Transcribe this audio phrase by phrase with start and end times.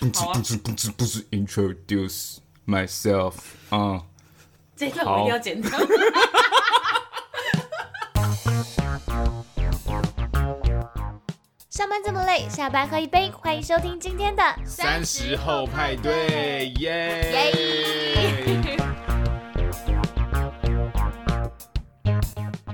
[0.00, 3.34] 不是不是不是不是 introduce myself
[3.70, 4.04] 啊，
[4.76, 5.70] 这一段我一定要剪掉。
[11.68, 18.72] 上班这么累，下班喝一杯，欢迎收听今天的三十后派对，耶！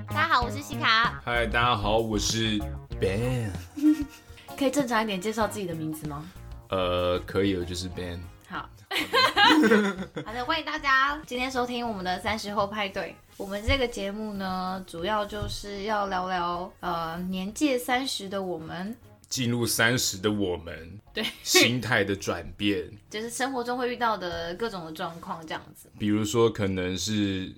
[0.08, 1.22] 大家好，我是西卡。
[1.24, 2.58] 嗨，大家好，我是
[3.00, 3.50] Ben。
[4.58, 6.22] 可以正常一点介绍自己的名字吗？
[6.68, 8.20] 呃，可以了，就是 Ben。
[8.48, 8.68] 好，
[10.24, 13.14] 好的，欢迎大家今天收听我们的三十后派对。
[13.36, 18.96] 我们这个节目呢，主要就是要聊聊呃年届三十的我们，
[19.28, 25.90] 进入三十的我们，对心态的转变， 就是生活中会遇到的各种的状况，这样子。
[25.98, 27.52] 比如说，可能是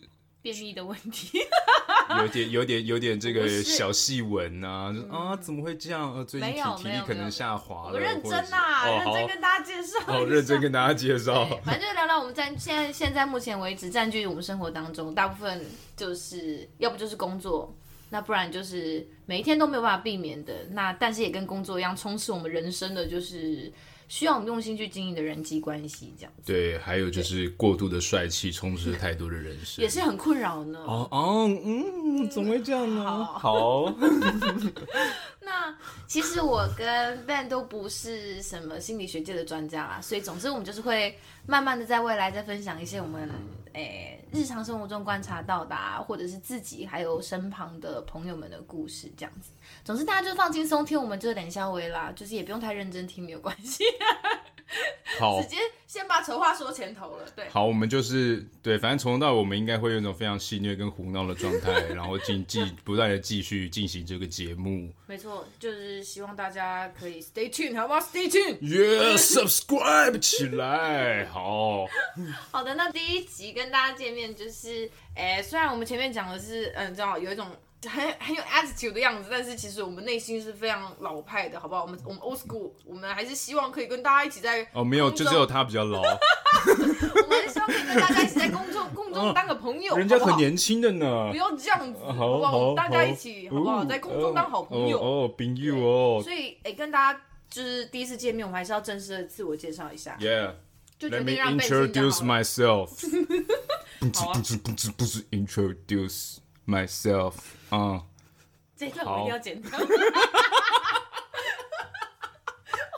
[0.46, 1.40] 便秘的问题，
[2.20, 6.14] 有点、有点、有点这个小细纹呐，就啊，怎么会这样？
[6.14, 7.94] 呃，最近体体力可能下滑了。
[7.94, 9.98] 我认真啊，认真跟大家介绍。
[10.06, 11.44] 好，认真跟大家介绍。
[11.64, 17.76] 反正就是聊聊我们在现在现在目前为止占据我们生活当中大部分，就是要不就是工作。
[18.10, 23.72] 那不然就是每一天都没有办法避免的，那但是也跟工作一样充斥我们人生的就是
[24.08, 26.52] 需要我们用心去经营的人际关系，这样子。
[26.52, 30.78] 对，还有就是过度的帅气充斥了太多的人生，也是很困扰呢。
[30.86, 33.04] 哦哦，嗯，怎么会这样呢？
[33.24, 33.86] 好。
[33.86, 33.94] 好
[35.40, 35.72] 那
[36.08, 43.28] 其实我跟 Ben 都不是什么心理学界的专家啦，所以总之我们就是会慢慢的在未来再分享一些我们
[43.76, 49.50] 诶、日常生活中观察到的、啊，或者是自己还有身旁的朋友们的故事这样子。
[49.84, 53.84] 总之大家就放轻松听，我们就冷笑微啦，就是也不用太认真听，没有关系。
[55.18, 57.24] 好，直接先把丑话说前头了。
[57.36, 64.92] 对，好，我们就是对，反正从头到尾我们应该会用一种非常戏谑跟胡闹的状态， 然后进继不断的继续进行这个节目。
[65.06, 71.26] 没错，就是希望大家可以 stay tuned，好不好？stay tuned，yeah，subscribe 起来。
[71.26, 71.86] 好，
[72.50, 77.46] 好的，那第一集跟大家见面就是，哎，虽然我们前面讲的是，嗯，知道有一种。
[77.88, 81.82] 很很有 attitude 的样子，但是其实我们内心是非常老派的，好不好？
[81.82, 86.00] 我们我们 old school，我们还是希望可以跟大家一起在哦，没有，就只有他比较老。
[86.02, 91.28] 我们希望可以跟大家一起在公众共中当个朋友， 人家很年轻的呢。
[91.30, 92.74] 不要这样子，好不好？
[92.74, 93.84] 大家一起好不好？
[93.84, 96.20] 在空中当好朋友哦，朋友哦。
[96.22, 100.16] 所以哎，跟大家就是第一次见面，我们还是要正式的自我介绍一下。
[100.20, 100.52] Yeah，
[100.98, 102.88] 就 Let me introduce myself。
[104.00, 106.38] 不 是不知不知不知 introduce。
[106.68, 107.34] myself，
[107.70, 108.02] 啊、uh，
[108.76, 109.78] 这一段我一定要剪掉。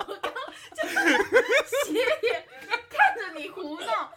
[0.06, 0.32] 我刚
[0.76, 0.94] 就是
[1.86, 2.44] 斜眼
[2.90, 4.12] 看着你胡闹，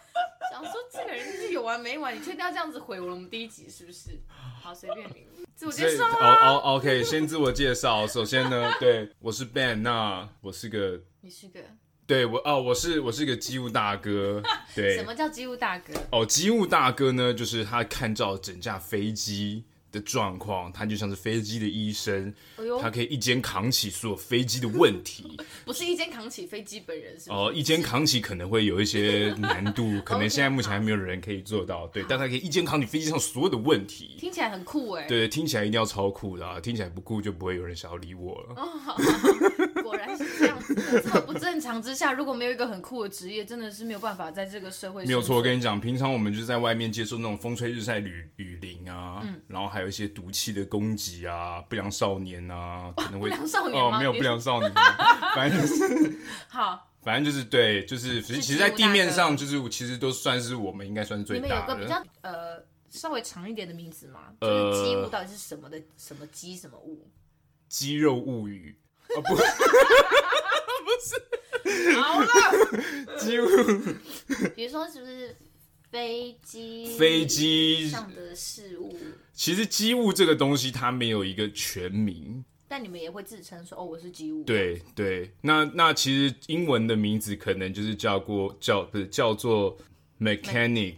[0.50, 2.14] 想说这个人就是有完没完？
[2.14, 4.20] 你确定要这样子毁我们第一集是不是？
[4.62, 5.26] 好，随便你。
[5.54, 8.06] 自我介绍哦哦，OK，先自我介绍。
[8.06, 11.60] 首先呢，对，我是 Ben，那我是个，你是个，
[12.04, 14.42] 对我哦，我是我是个机务大哥。
[14.74, 15.94] 对，什么叫机务大哥？
[16.10, 27.30] 哦，机务大哥呢，就是他看照整架飞机的状况，他就像是飞机的医生，哎、他可以一肩扛起所有飞机的问题， 不是一肩扛起飞机本人是，是？
[27.30, 38.54] 哦，一肩扛起可能会有一些难度， 可能现在目前还没有人可以做到，对，但他可以一肩扛起飞机上所有的问题，听起来很酷哎，对，听起来一定要超酷的，啊，听起来不酷就不会有人想要理我了。
[38.56, 38.96] 哦，好，
[39.92, 45.04] 果然是这样子，这么不正常之下，如果没有一个很酷的职业，真的是没有办法在这个社会。
[45.04, 54.72] 没有错，我跟你讲，平常我们就在外面接受那种风吹日晒雨雨淋啊，嗯，然后还有一些毒气的攻击啊，不良少年啊，可能会不良少年哦，没有不良少年，
[55.36, 61.48] 反正就是好， 反正就是对，就是其实其实，在地面上就是其实都算是我们应该算是最大的。
[61.48, 64.20] 你们有个比较呃稍微长一点的名字吗？
[64.40, 65.80] 就是机物到底是什么的？
[65.96, 67.08] 什么肌什么物？
[67.68, 68.76] 肌肉物语
[69.14, 69.40] 啊不，不
[71.00, 72.28] 是，好了，
[73.18, 73.46] 机务，
[74.54, 75.36] 比如说是不是？
[75.90, 77.86] 飞机飞机。
[77.90, 78.96] 上的事物，
[79.34, 84.42] 其实机务这个东西它没有一个全名，但你们也会自称说哦，我是机务。
[84.44, 89.76] 对对，那那其实英文的名字可能就是叫过叫不是叫做
[90.18, 90.96] mechanic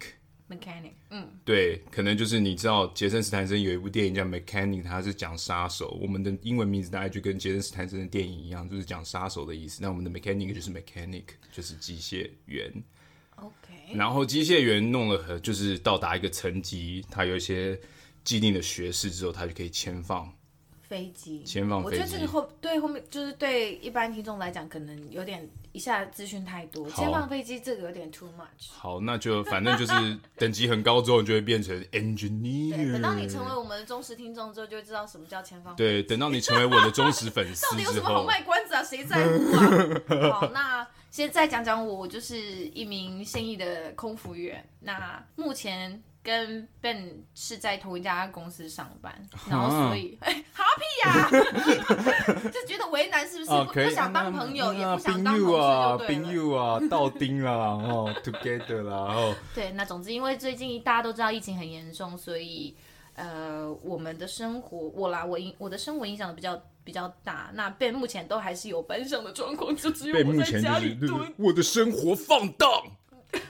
[0.49, 9.81] mechanic，嗯，对，可能就是你知道杰森斯坦森有一部电影叫 mechanic，它是讲杀手，我们的英文名字大概就跟杰森斯坦森的电影一样，就是讲杀手的意思。
[9.83, 12.71] 那我们的 mechanic 就是 mechanic，就是机械员。
[13.37, 17.79] OK，然后机械员弄了，就是到达一个层级，他有一些
[18.23, 20.33] 既定的学识之后，他就可以签放
[20.95, 21.43] 飞机。
[21.43, 26.89] 签放飞机，我觉得这个后对后面就是对一般听众来讲，可能有点一下资讯太多。
[26.91, 28.71] 签放飞机这个有点 too much。
[28.71, 29.93] 好，那就反正就是
[30.39, 32.77] 等级很高之后，就会变成 engineer。
[32.77, 35.91] 对，等到你成为我们的忠实听众之后，就会知道什么叫签放飞机。
[35.91, 38.83] 对，等到你成为我的忠实粉 丝，到底有什么好卖关子啊？
[38.85, 39.53] 谁在乎
[40.15, 40.31] 啊？
[40.39, 40.87] 好，那。
[41.11, 42.37] 先再讲讲我，我就是
[42.75, 44.69] 一名现役的空服员。
[44.81, 49.15] 那目前跟 Ben 是在同一家公司上班，
[49.49, 51.29] 然后所以哎，哈屁呀
[52.51, 53.51] 就觉得为难，是不是？
[53.67, 55.99] 不不想当朋友，也不想当同事，就对了。
[55.99, 62.75] 朋友啊，到丁了，然后 together 啦，然后对，那总之因为最近大家都知道疫情很严重，所以
[63.15, 66.61] 呃，我们的生活，我啦，我影我的生活影响的比较。
[66.85, 70.95] 比较大，那 Ben 目前都还是有班上的状况，就只有我在家里
[71.39, 72.69] 我的生活放荡。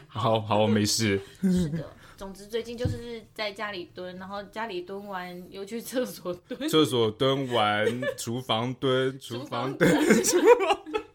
[0.06, 1.20] 好 好，没事。
[1.42, 1.84] 是的，
[2.16, 9.90] 总之最近就是在家里蹲，然后家里蹲完又去厕所蹲，厕所蹲完，厨房蹲， 厨房蹲。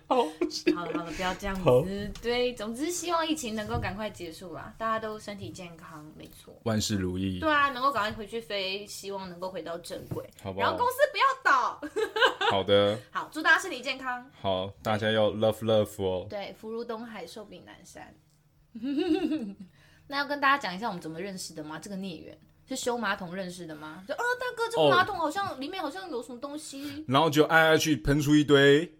[0.07, 0.23] 好，
[0.75, 2.11] 好了好了，不要这样子。
[2.19, 7.39] 对，总之希望疫情能够赶快结束啦，大家都身体健康，没错，万事如意。
[7.39, 10.65] 对啊，能够赶快回去飞，希望能够回到正轨，好不好？
[10.65, 11.79] 然后公司不要倒。
[12.49, 12.97] 好的。
[13.11, 14.27] 好，祝大家身体健康。
[14.41, 16.25] 好，大家要 love love 哦。
[16.27, 18.15] 对，福如东海，寿比南山。
[20.11, 21.77] 那要跟大家讲一下我们怎么认识的吗？
[21.79, 22.35] 这个孽缘
[22.67, 24.03] 是修马桶认识的吗？
[24.07, 25.59] 就啊，大哥，这个马桶好像、oh.
[25.59, 28.91] 里面好像有什么东西，然后就爱爱去喷出一堆。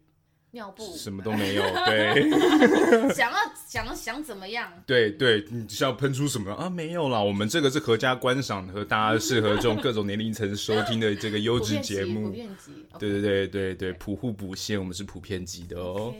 [0.51, 3.13] 尿布什么都没有， 对。
[3.13, 4.67] 想要想想怎么样？
[4.87, 6.67] 对对，你是要喷出什么啊？
[6.67, 12.29] 没有啦，我们这个是合家观赏和大家适合这种各种年龄层收听的这个优质节目。
[12.29, 16.11] 普遍级，对对对对对，普户普县，我们是普遍级的哦。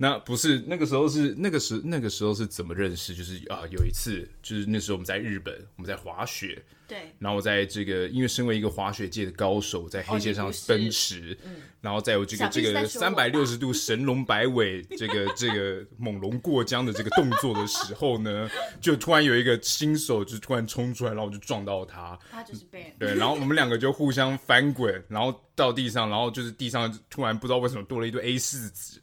[0.00, 3.14] 那不是那个时候是那个时那个时候是怎么认识？
[3.14, 6.62] 就是啊，有一次就是那时候我们在日本，我们在滑雪。
[6.86, 18.48] 对，然后我在这个，因为身为一个滑雪界的高手，在黑线上奔驰，嗯，然后在有这个这个三百六十度神龙摆尾，这个这个猛龙过江的这个动作的时候呢，
[18.80, 28.98] 就突然有一个新手就突然冲出来，然后我就撞到他，他就是 Ben，对，然后我们两个就互相翻滚，然后到地上，然后就是地上突然不知道为什么多了一堆 A 四纸，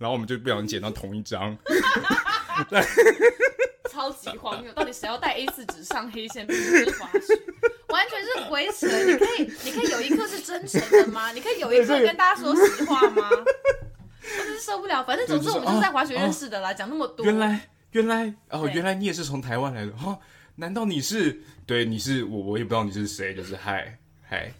[0.00, 1.54] 然后我们就不小心捡到同一张。
[3.90, 4.72] 超级荒谬！
[4.72, 7.38] 到底谁要带 A 四纸上黑线并不是滑雪？
[7.88, 8.86] 完全是鬼扯！
[9.04, 11.30] 你可以，你可以有一刻是真诚的吗？
[11.34, 13.28] 你可以有一刻跟大家说实话吗？
[13.30, 15.04] 我真是受不了。
[15.04, 17.26] 反正总之我们就是在滑雪认识的啦，讲、哦、那么多。
[17.26, 20.18] 原来原来哦，原来你也是从台湾来的哈、哦？
[20.54, 21.38] 难道你是？
[21.66, 24.52] 对，你是我，我也不知道你是谁，就是嗨嗨。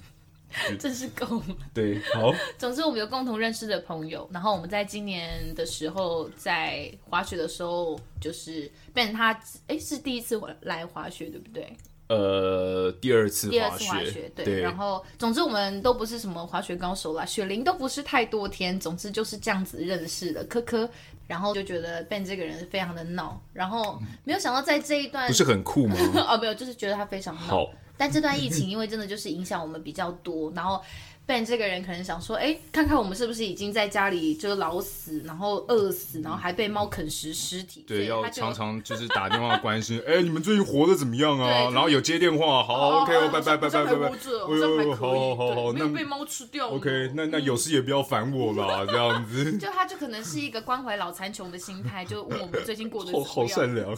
[0.79, 1.56] 真是够了。
[1.75, 2.32] 对，好。
[2.58, 11.76] 总之，我们有共同认识的朋友，然后我们在今年的时候在滑雪的时候，就是 Ben 他哎是第一次来滑雪，对不对？
[12.08, 14.44] 呃，第二次滑雪，第二次滑雪，对。
[14.44, 18.79] 对然后，总之我们都不是什么滑雪高手啦，雪龄都不是太多天。
[18.81, 20.91] 总之就是这样子认识的，科科。
[21.29, 25.94] 然后就觉得 Ben 这个人非常的闹，然后没有想到在这一段不是很酷吗？
[26.29, 27.41] 哦，没有，就是觉得他非常闹。
[27.43, 27.70] 好。
[28.00, 30.81] 但这段疫情，因为真的就是影响我们比较多，然后
[31.31, 37.85] Ben 这个人可能想说，哎，看看我们是不是已经在家里就老死，然后饿死，然后还被猫啃食尸体。
[37.87, 41.71] 对，要常常就是打电话关心， 哎，你们最近活得怎么样啊？
[41.73, 44.11] 然后有接电话，好，OK，拜拜拜拜拜拜。
[44.97, 46.69] 好好好好，没有被猫吃掉。
[46.71, 49.56] OK，那那有事也不要烦我啦， 这样子。
[49.56, 53.35] 就他就可能是一个关怀老残穷的心态，就问我们最近过得怎么样。
[53.35, 53.88] 好善良。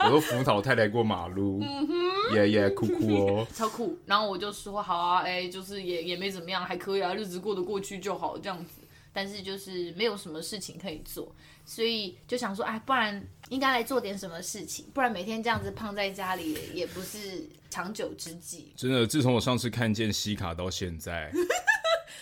[0.00, 1.60] 我都扶老太太过马路。
[1.60, 3.98] 嗯哼，耶耶，酷酷哦，超酷。
[4.06, 8.80] 然后我就说好啊，哎，就是也也没怎么么样，还可以啊，日子过得过去就好这样子。
[9.12, 11.34] 但是就是没有什么事情可以做，
[11.64, 18.72] 所以就想说，哎，不然应该来做点什么事情，不然每天这样子胖在家里也不是长久之计。
[18.76, 21.32] 真的，自从我上次看见西卡到现在。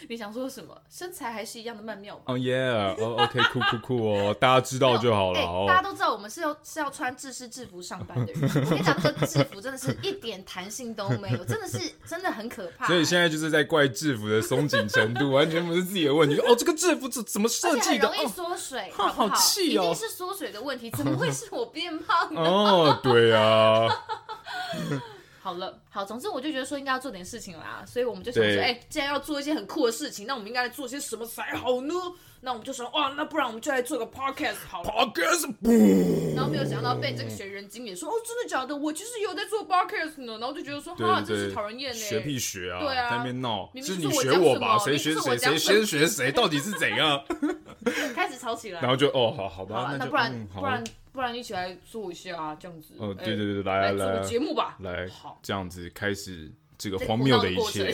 [0.08, 0.76] 你想说什么？
[0.90, 2.22] 身材还是一样的曼妙吧？
[2.26, 2.56] 哦耶！
[2.98, 5.40] 哦，OK，酷酷酷哦，大家知道就好了。
[5.40, 8.42] 欸、大家都知道我们是要是要穿制式制服上班的人。
[8.42, 12.86] 我跟你讲，这制服真的是一点弹性都没有，真的是真的很可怕。
[12.86, 16.38] 所以现在就是在怪制服的松紧程度，完全不是自己的问题。
[16.40, 19.82] 哦，这个制服怎怎么设计容易缩水，哦、好气哦！
[19.82, 22.40] 一定是缩水的问题，怎么会是我变胖呢？
[22.44, 23.88] 哦，对啊。
[25.46, 31.94] 好了，好，总之我就觉得说应该要做点事情啦，所以我们就想说，哎、欸，既然要做一些很酷的事情，那我们应该来做些什么才好呢？
[32.40, 34.90] 那我们就说，哇，那不然我们就来做个 podcast 好了。
[34.90, 35.54] podcast，
[36.34, 38.76] 然后没有想到被这个学人精也说，哦，真的假的？
[38.76, 40.36] 我其实有在做 podcast 呢。
[40.40, 41.96] 然后就觉得说，哈，真是讨人厌呢。
[41.98, 42.80] 学屁学啊！
[42.80, 44.76] 对啊，在那边闹，明明是你学我吧？
[44.78, 45.38] 谁学谁？
[45.38, 46.32] 谁先学谁？
[46.32, 47.24] 到底是怎样？
[48.16, 48.80] 开始吵起来。
[48.80, 50.82] 然后就，哦，好好吧，好那，那不然、嗯、不然。
[51.16, 52.94] 不然一起来做一下啊，这样子。
[52.99, 54.76] 哦，对对对，来来来，做个节目吧。
[54.80, 57.90] 来，好，这样子开始这个荒谬的一切。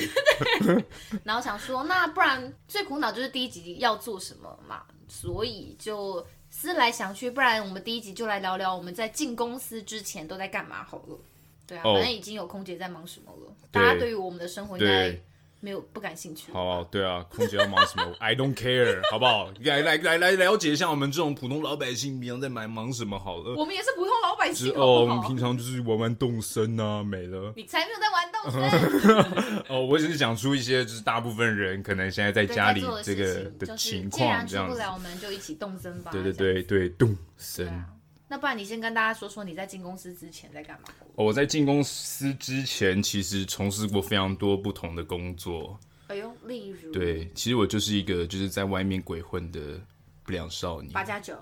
[1.22, 11.16] 然后想说，那不然最苦恼就是第一集要做什么嘛，所以就思来想去，不然我们第一集就来聊聊我们在进公司之前都在干嘛好了。
[11.64, 13.54] 对啊，反正已经有空姐在忙什么了。
[13.70, 15.16] 大家对于我们的生活应该
[15.62, 16.50] 没有不感兴趣。
[16.52, 18.12] 好，对啊，空姐要忙什么？
[18.18, 19.48] I don't care，好不好？
[19.60, 23.54] 来来来来了解一下我们这种普通老百姓平常在忙忙什么好了。
[23.56, 27.52] 我们也是普通老百姓，哦，我们平常就是玩玩动身啊，没了。
[27.54, 29.62] 你才没有在玩动身。
[29.70, 34.48] 哦，我只是讲出一些，就是大部分人可能现在在家里这个的情况，这样子。
[34.48, 36.10] 既然出不了，我们就一起动身吧。
[36.10, 37.84] 对对对对，动森。
[38.32, 40.88] 那不然你先跟大家说说你在进公司之前在干嘛？
[41.16, 45.78] 我在进公司之前，其实从事过非常多不同的工作。
[46.06, 46.90] 哎呦，例如？
[46.92, 49.78] 对，其实我就是一个就是在外面鬼混的
[50.24, 50.90] 不良少年。
[50.94, 51.34] 八加九。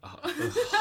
[0.00, 0.18] 啊，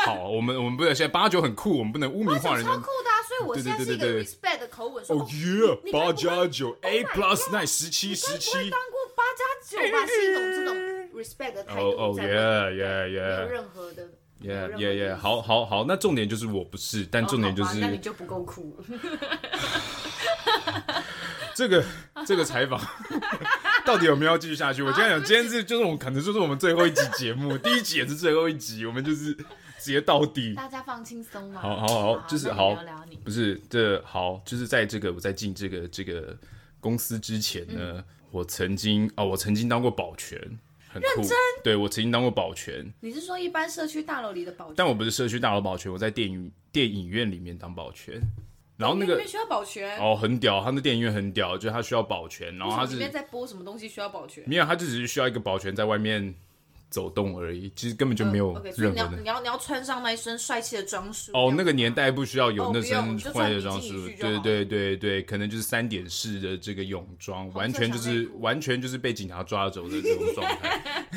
[0.04, 2.72] 好，我们我们不能现在八九很酷，我们不能污名化人家。
[2.72, 5.16] 超酷的，啊所以我现在是一个 respect 的口吻说。
[5.16, 8.52] 哦耶，八加九，A plus nine，十七十七。
[8.72, 9.44] 当过八加
[9.78, 10.76] 九吧，是一种这种
[11.22, 11.82] respect 的态度。
[11.82, 12.26] 哦哦耶
[12.78, 14.10] 耶耶，没有任何的。
[14.42, 18.78] 耶耶耶，好好好，那重点就是我不是，但重点就是，那你就不够酷。
[21.56, 21.86] 这个
[22.26, 22.82] 这个采访
[23.86, 24.82] 到底有没有要继续下去？
[24.82, 30.56] 我今天讲，今天是就是我们可能就是我们最后一集节目，第一集也是最后一集，我们就是直接到底。
[30.56, 31.62] 大家放轻松嘛。
[31.62, 32.76] 好好好，就是好，
[33.24, 36.36] 不是这好，就是在这个我在进这个这个
[36.80, 40.60] 公司之前呢，我曾经啊，我曾经当过保全。
[40.94, 41.38] 很酷，认真？
[41.64, 42.94] 对，我曾经当过保全。
[43.00, 44.76] 你是说一般社区大楼里的保全？
[44.76, 48.22] 但我不是社区大楼保全，我在电影电影院里面当保全。
[48.78, 52.56] 然后那个需要保全哦，很屌，他那电影院很屌，就是他需要保全。
[52.58, 54.44] 然后他是里面在播什么东西需要保全？
[54.48, 56.34] 没有，他就只是需要一个保全在外面。
[56.94, 59.18] 走动而已，其实根本就没有任何的。
[59.18, 61.32] 你要你要你要穿上那一身帅气的装束。
[61.34, 71.08] 哦，那个年代不需要有那身帅气的装束，对对对对，可能就是三点式的这个泳装，完全就是完全就是被警察抓走的这种状 态。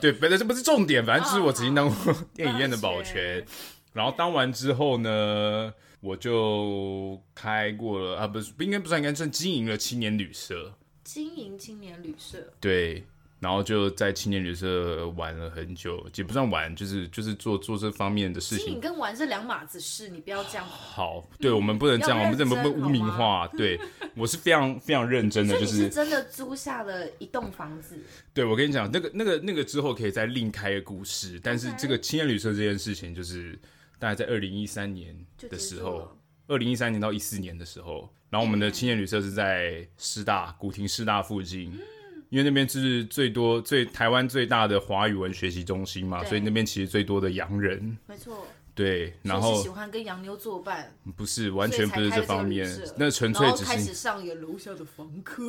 [0.00, 3.44] 对，反正这不是重点，反正就是我曾经当过 电影院的保全，
[3.92, 10.72] 然后当完之后呢，我就开过了啊，不是不应该不算，应该算经营了青年旅社。
[11.04, 13.04] 经营青年旅社，对。
[13.46, 18.80] 然后就在青年旅社玩了很久，也不算玩，就是就是做做这方面的事情。
[18.80, 20.66] 跟玩是两码子事，你不要这样。
[20.66, 23.46] 好，对我们不能这样，我们怎么不污名化？
[23.56, 23.78] 对
[24.18, 27.96] 我是非常非常认真的，就是是真的租下了一栋房子。
[28.34, 33.56] 对，我跟你讲，那个那个那个之后可以再另开个故事，但是这个青年旅社这件事情，就是
[34.00, 35.16] 大概在二零一三年
[35.48, 41.72] 的时候，二零一三年到一四年的时候，然后我们的青年旅社是在师大古亭师大附近。
[42.28, 47.96] 因为那边是最多、最台湾最大的华语文学习中心嘛，所以那边其实最多的洋人。
[48.06, 48.46] 没错。
[48.76, 50.94] 对，然后喜欢跟洋妞作伴。
[51.16, 55.42] 不是，完全不是这方面，那纯粹只是开始上演楼下的房客。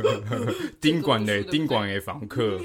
[0.80, 2.58] 宾馆的宾馆的房客。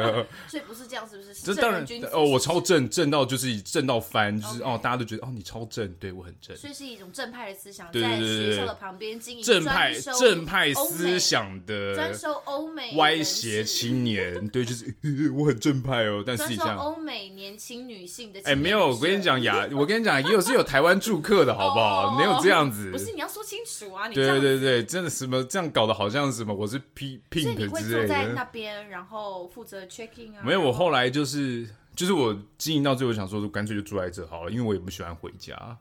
[0.46, 1.32] 所以不是这样，是不是？
[1.42, 6.54] 这当然哦，我超正，正到就是正到翻，就是哦，大家都觉得哦，你超正，对我很正。
[6.54, 14.94] 所以是一种正派的思想，在学校的旁边经营正派正派思想的专收欧美歪斜青年，对，就是
[15.32, 19.37] 我很正派哦，但是你像欧美年轻女性的，哎，没有，我跟你讲。
[19.42, 22.16] 呀， 我跟你讲，也有是有台湾住客的，好不好？
[22.18, 24.08] 没有这样子，不是你要说清楚啊！
[24.08, 27.54] 对对对对，真的什么这样搞的好像什么我是 P Pink 之类的。
[27.54, 30.42] 所以你会坐在那边，然后负责 checking 啊？
[30.42, 35.76] 没有，我后来就是就是我经营到最后，想说干脆就住在这好了，因为我也不喜欢回家。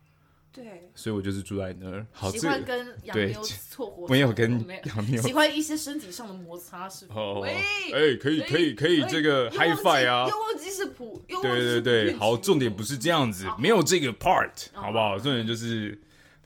[0.58, 2.04] 对，所以我就是住在那儿。
[2.12, 4.54] 好，喜欢跟洋妞撮合，没有跟
[4.86, 7.14] 洋妞，喜欢一些身体上的摩擦，是吧？
[7.46, 10.28] 哎，可以可以可以，这个 high five 啊！
[10.28, 15.20] 又忘记是普，对对对，好，重点不是这样子，没有这个 part，好不好？
[15.20, 16.02] 重点就是，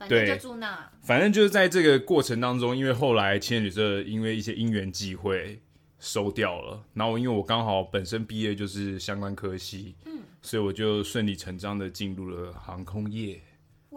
[0.06, 5.58] 对，住那，反正就是在这个过程当中，因为后来青年旅社因为一些因缘际会
[5.98, 13.40] 收掉了，然后因为我刚好本身毕业就是相关科系，嗯，所以我就顺理成章的进入了航空业。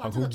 [0.01, 0.29] 航空业，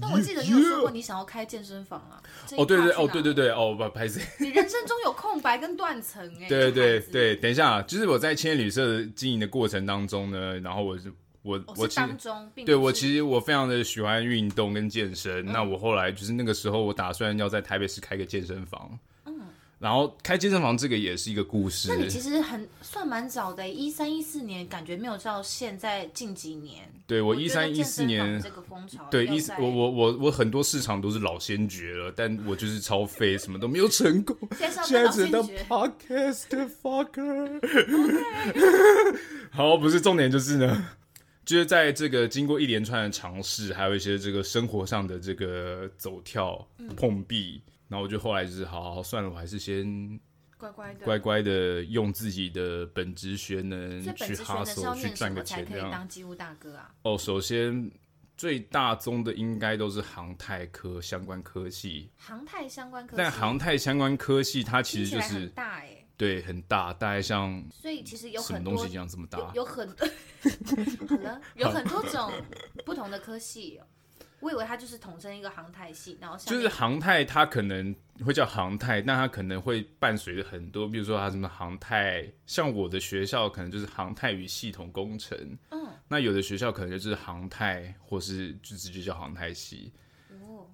[0.00, 2.22] 但我记得你有说过你想要开健身房啊？
[2.56, 4.20] 哦，对对哦，对对对哦，不，拍谢。
[4.38, 6.46] 你人生中有空白跟断层哎。
[6.48, 12.08] 对对对，等一下，就是我在青年旅社经营的过程当中呢，然后我是我我其实
[12.64, 18.98] 对我其实我非常的喜欢运动跟健身，那我后来就是那个时候我打算要在台北市开个健身房。
[19.84, 21.88] 然后开健身房这个也是一个故事。
[21.90, 26.90] 那你其实很算蛮早的，一三一四年，感觉没有到现在近几年。
[27.06, 34.34] 对，我一三一四年这个风潮，对一我我我我很多市场都是老先觉了，但我就是超废，什么都没有成功。
[34.56, 37.60] 现在只能当 podcast fucker。
[39.52, 40.88] 好，不是重点就是呢，
[41.44, 47.62] 就是在这个经过一连串的尝试，还有一些这个生活上的这个走跳碰壁。
[47.86, 50.18] 然后我就后来就是，好好算了，我还是先
[50.56, 55.90] 乖乖的乖乖的用自己的本职学能去哈手去赚个钱，这样。
[55.90, 56.92] 当机务大哥啊？
[57.02, 57.88] 哦，首先
[58.38, 62.08] 最大宗的应该都是航太科相关科系。
[62.16, 70.08] 航太相关科系，但航太相关科系它其实就是大哎、欸，对，很大，大概像所以其实有很多东西一样这么大，有，有很多
[71.08, 72.32] 好了， 有很多种
[72.84, 73.86] 不同的科系、喔。
[74.40, 77.94] 我以为它就是统称一个航太系，然后就是航太，它可能
[78.26, 85.38] 会叫航太，但它可能会伴随着很多，比如说它什么航太，像我的学校可能就是航太与系统工程，
[85.70, 90.03] 嗯，那有的学校可能就是航太，或是就直接叫航太系，哦，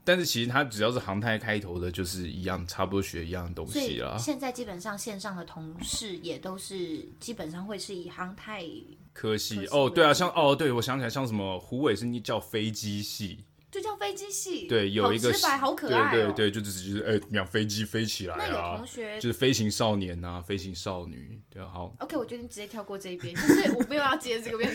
[0.04, 4.16] 但是其实它只要是航太开头的，就是一样，差不多学一样的东西啦。
[4.18, 8.64] 现在基本上线上的同事也都是基本上会是以航太
[9.12, 13.44] 科系哦，对啊，像哦，对我想起来，像什么虎尾是你叫飞机系。
[13.70, 18.38] 就叫飞机系，对，有一个好直白，好可爱、喔、对对对，就只是就是哎，让飞机飞起来啊。
[18.40, 21.94] 那有同学就是飞行少年啊，飞行少女，对，好。
[22.00, 24.68] OK，我决定直接跳过这一边，就是我没有要接这个边。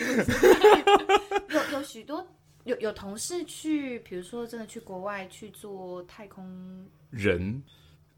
[1.50, 2.26] 有 有许多
[2.66, 7.62] 有有同事去，比如说真的去国外去做太空人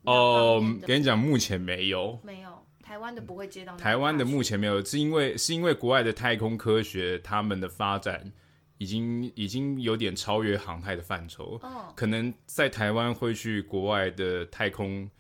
[0.03, 3.77] 哦，跟你讲，目前没有，没有，台湾的不会接到。
[3.77, 8.33] 台湾的目前没有，是因为是因为国外的太空科学他们的发展。
[8.81, 11.93] 已经已经有点超越航太的范畴，oh.
[11.97, 15.11] 可能在台湾会去国外的太空，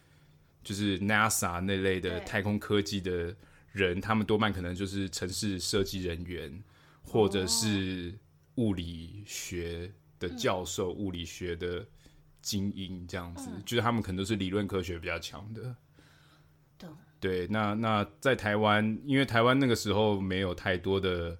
[0.63, 3.35] 就是 NASA 那类的太空科技的
[3.73, 6.63] 人，他们多半可能就是城市设计人员，
[7.03, 8.15] 或者是
[8.59, 10.97] 物理学的教授、oh.
[10.99, 11.87] 物理学的
[12.43, 13.65] 精英这样子，oh.
[13.65, 15.75] 就是他们可能都是理论科学比较强的。
[16.77, 16.89] 对，
[17.19, 21.39] 对，那那在台湾，因为台湾那个时候没有太多的。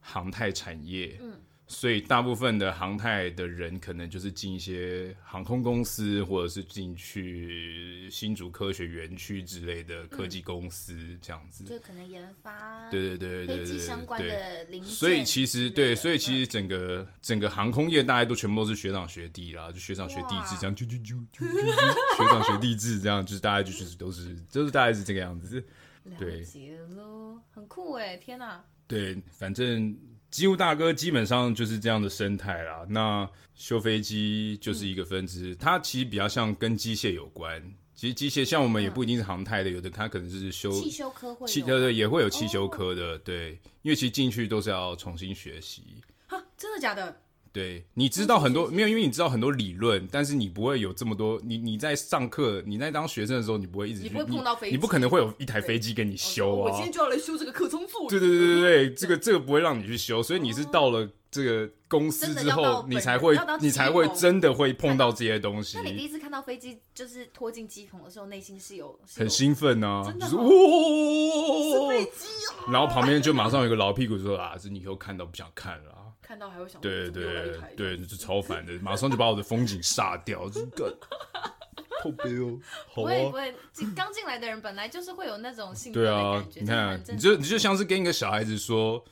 [0.00, 1.38] 航太产业，嗯，
[1.70, 14.90] 所以大部分的航太的人可能就是进一些航空公司，或者是进去新竹科学园区之类的科技公司这样子，就可能研发，对对对对对对，相关的零件。
[14.90, 25.62] 所以其实对，所以其实整个整个航空业大家都全部都是学长学弟啦，就学长学弟制这样，就就就就学长学弟制这样，就是大家就是都是就是大概是这个样子，
[26.18, 26.42] 对，
[27.50, 28.64] 很酷哎，天哪！
[28.86, 29.94] 对，反正
[30.30, 32.86] 机务大哥基本上就是这样的生态啦。
[32.88, 37.62] 那修飞机就是一个分支，嗯，它其实比较像跟机械有关。
[37.94, 43.20] 其实机械像我们也不一定是航太的，嗯，有的它可能是修汽修科会，汽对对也会有汽修科的，哦。
[43.24, 45.82] 对，因为其实进去都是要重新学习。
[46.28, 47.20] 哈，真的假的？
[47.52, 51.40] 对，你知道很多没有，因为你知道很多理论，但是你不会有这么多。
[51.44, 56.70] 你你在上课，你在当学生的时候，你不会一直你不会碰到飞机，你不可能会有一台飞机给你修啊。
[56.70, 58.08] 我今天就要来修这个可充座。
[58.08, 65.78] 对对对对对，这个这个不会让你去修，所以你是到了这个公司之后，你才会你才会真的会碰到这些东西。
[65.78, 72.70] 那你第一次看到飞机就是拖进机棚的时候，内心是有很兴奋啊，就是哇，是飞机啊！
[72.70, 75.97] 然后旁边就马上有一个老屁股说啊，这你以后看到不想看了。
[76.28, 80.94] 看到还会想对对对对，就是超烦的，马上就把我的风景杀掉， 这个
[82.02, 82.60] 好悲哦。
[82.94, 83.54] 不会不会，
[83.96, 89.02] 刚进来的人本来就是会有那种性格对啊，你看，你就你就像是跟一个小孩子说，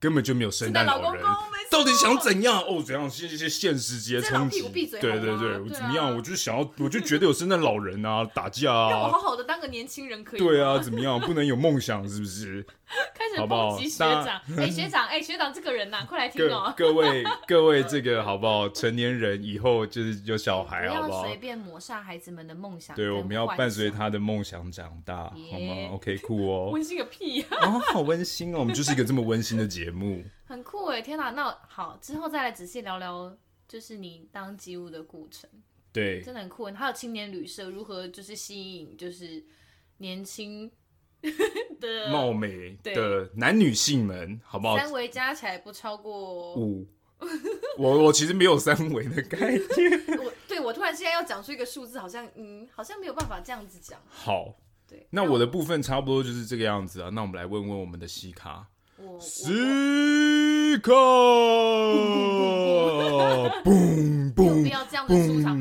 [0.00, 1.22] 根本就没有圣诞老人，
[1.70, 2.60] 到底想怎样？
[2.62, 3.08] 哦，怎样？
[3.08, 4.60] 这些现实直接冲击。
[5.00, 6.16] 对对对，我怎么样？
[6.16, 10.40] 我就想要，我就觉得有圣诞老人啊， 打架啊，让我好好的当个年轻人可以。
[10.40, 11.20] 对啊，怎么样？
[11.20, 12.66] 不能有梦想是不是？
[13.14, 16.72] 开始抨击学长，哎，学长，哎，学长，这个人呐， 快来听哦。
[16.76, 18.68] 各位，各位，这个好不好？
[18.68, 21.08] 成年人以后就是有小孩， 好不好？
[21.08, 22.94] 不要随便抹杀孩子们的梦想。
[22.94, 26.70] 对，我们要伴随他的梦想长大，好吗？OK，酷哦。
[26.72, 27.58] 温馨个屁啊！
[27.62, 30.22] 哦，好温馨哦，我们就是一个这么温馨的节目。
[30.46, 31.30] 很酷哎，天哪！
[31.30, 35.50] 那好，之后再来仔细聊聊，就是你当机务的过程。
[35.92, 36.66] 对，真的很酷。
[36.66, 39.44] 还有青年旅社如何就是吸引就是
[39.98, 40.70] 年轻。
[41.80, 44.76] 的貌美的男女性们，好不好？
[44.78, 46.86] 三围加起来不超过五。
[47.78, 49.60] 我我其实没有三围的概念。
[50.22, 53.98] 我对我突然现在要讲出一个数字，好像嗯，好像没有办法这样子讲。
[54.08, 54.54] 好，
[54.88, 57.08] 对，那我的部分差不多就是这个样子啊。
[57.10, 58.66] 那我们来问问我们的西卡。
[59.20, 59.52] 西
[60.82, 60.92] 卡，
[63.62, 65.54] 嘣嘣，不要这样子出场。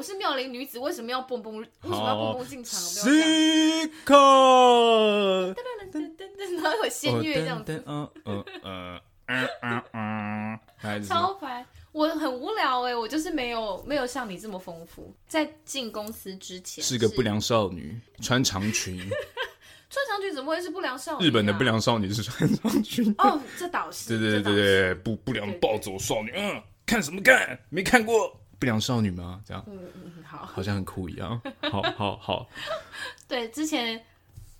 [0.00, 1.58] 我是妙龄女子，为什么要蹦蹦？
[1.58, 2.80] 为什么要蹦蹦进场？
[2.80, 7.84] 西卡，噔噔噔噔噔，然后有仙乐这样子。
[7.86, 8.42] 嗯嗯
[9.26, 11.66] 嗯嗯嗯，超烦！
[11.92, 15.14] 我很无聊哎，我就是没有没有像你这么丰富。
[15.28, 18.98] 在进公司之前，是个不良少女，穿长裙。
[19.90, 21.26] 穿长裙怎么会是不良少女？
[21.26, 23.14] 日本的不良少女是穿长裙。
[23.18, 24.08] 哦，这倒是。
[24.08, 26.32] 对对对对，不不良暴走少女。
[26.34, 27.58] 嗯，看什么看？
[27.68, 28.39] 没看过。
[28.60, 29.40] 不良少女吗？
[29.44, 31.40] 这样，嗯嗯，好，好像很酷一样。
[31.72, 32.46] 好好好，
[33.26, 34.00] 对，之前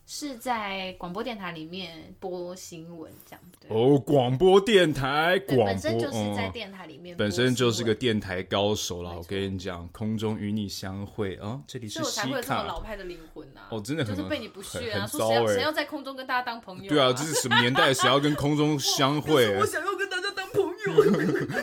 [0.07, 3.41] 是在广播电台里面播新闻这样。
[3.61, 9.15] 对哦，广播电台，广播本身就是在电台里面、嗯，本身就是个电台高手了。
[9.19, 12.23] 我跟你讲，空中与你相会啊、哦，这里是西卡。
[12.23, 13.69] 所以我才会有这么老派的灵魂啊！
[13.71, 15.07] 哦，真的很就是被你不屑啊！
[15.07, 16.89] 说谁要谁要在空中跟大家当朋友、啊？
[16.89, 17.93] 对啊，这是什么年代？
[17.93, 19.55] 谁要跟空中相会？
[19.61, 20.00] 我想要跟大家当朋友。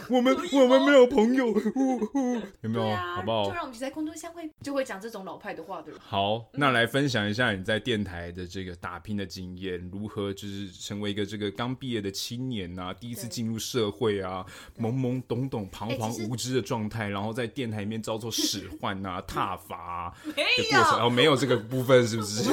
[0.10, 1.48] 我们我们没有朋友，
[2.62, 2.88] 有没有？
[2.88, 3.46] 啊、好不好？
[3.46, 6.00] 就让我们在空中相会，就会讲这种老派的话，对吧？
[6.04, 14.46] 好，那来分享一下你在电台的这个打拼的经验，如何就是成为一个这个刚毕业的青年啊，第一次进入社会啊，
[14.80, 22.44] 懵懵懂懂、彷徨无知的状态，然后在电台里面遭受使唤啊、 踏伐啊的过程，哦，没有这个部分，是不是？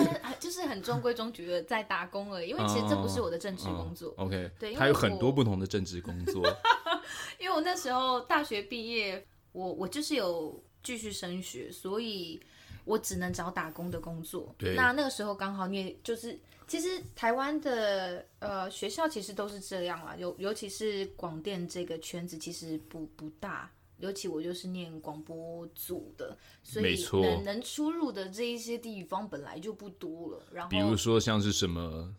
[0.41, 4.13] 就是很中规中矩的在打工而已，因为其实这不是我的正职工作。
[4.17, 6.43] OK，对，他有很多不同的正职工作。
[7.39, 12.41] 因为我那时候大学毕业，我我就是有继续升学，所以
[12.85, 14.55] 我只能找打工的工作。
[14.59, 30.43] 对，那那个时候刚好你也就是，其实台湾的呃学校其实都是这样啦，尤尤其是广电这个圈子其实不不大，尤其我就是念广播组的，所以能能出入的这一些地方本来就不多了。
[30.53, 32.15] 然后比如说像是什么？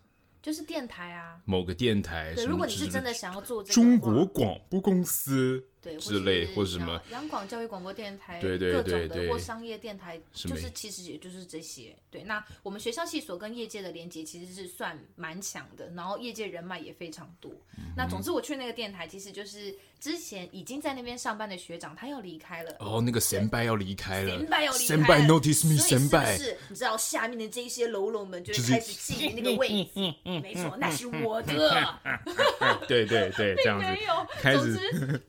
[0.45, 2.31] 就是电台啊，某个电台。
[2.35, 5.65] 对，如果你是真的想要做这个，中国广播公司。
[5.85, 11.95] 对，之类或者什么央广教育广播电台，对对对对，各种的或商业电台，就是其实也就是这些。
[12.09, 17.51] 对，那我们学校系所跟业界的连接其实是算蛮强的，然后业界人脉也非常多。
[17.77, 22.75] 嗯、那总之我去那个电台，其实就是之前已经在那边上班的学长他要离开了。
[22.79, 31.99] 哦，那个先拜要离开了，先拜要离开了，notice me，先辈是，你知道下面的这些喽啰们就是开始觊觎那个位置， 没错，那是我的。
[32.87, 33.85] 对对对，这样子。
[33.85, 35.21] 没有，开始总之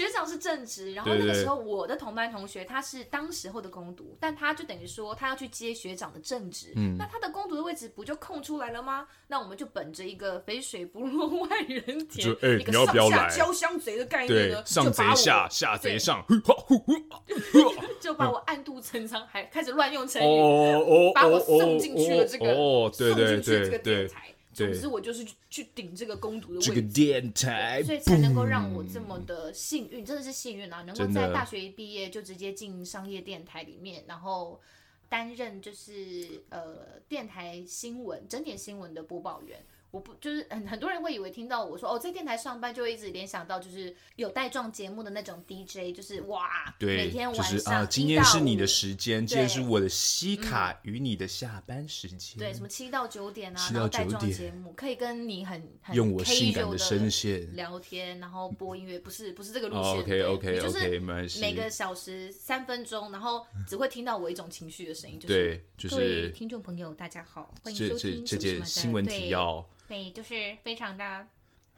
[0.00, 0.92] 学长是正职。
[0.94, 9.06] 然后那个时候，我的同班同学他是当时候的攻读，但他就等于说他要去接学长的正职，嗯，那他的攻读的位置不就空出来了吗？
[9.28, 16.24] 那我们就本着一个肥水不落外人田，欸、一个上下交相贼的概念呢，上贼下，下贼上，
[18.00, 24.34] 就把我暗度陈仓，还开始乱用成语，哦哦、把我送进去了这个，哦、对对对送进去这个电台。
[24.66, 30.82] 总之，我就是去顶这个攻读的位置，这个电台，所以才能够让我这么的幸运，真的是幸运啊！
[30.82, 34.60] 能够在大学一毕业就直接进商业电台里面，然后
[35.08, 39.58] 担任就是呃电台新闻整点新闻的播报员。
[39.90, 61.00] 我不就是很很多人会以为听到我说哦，在电台上班就会一直联想到就是有带状节目的那种 DJ，就是哇，对，每天晚上就是啊，今天是你的时间，今天是我的西卡与你的下班时间，对，什么七到九点啊，然后带状节目可以跟你很很用我性感的声线聊天，然后播音乐，不是不是这个路线，OK OK OK，就是
[61.40, 69.68] 每个小时三分钟，然后只会听到我一种情绪的声音，就是对，就是听众朋友大家好，欢迎收听这这这新闻提要。
[69.90, 71.26] 对，就是非常的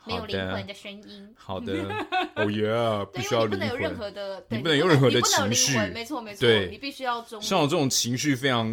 [0.04, 1.34] 没有灵魂的声音。
[1.34, 1.72] 好的，
[2.36, 3.60] 哦耶，不需要灵魂。
[3.60, 5.78] 你不能有任何的，你不能有任何的情绪。
[5.94, 7.40] 没错没错，对，你必须要中。
[7.40, 8.66] 像我这种情绪非常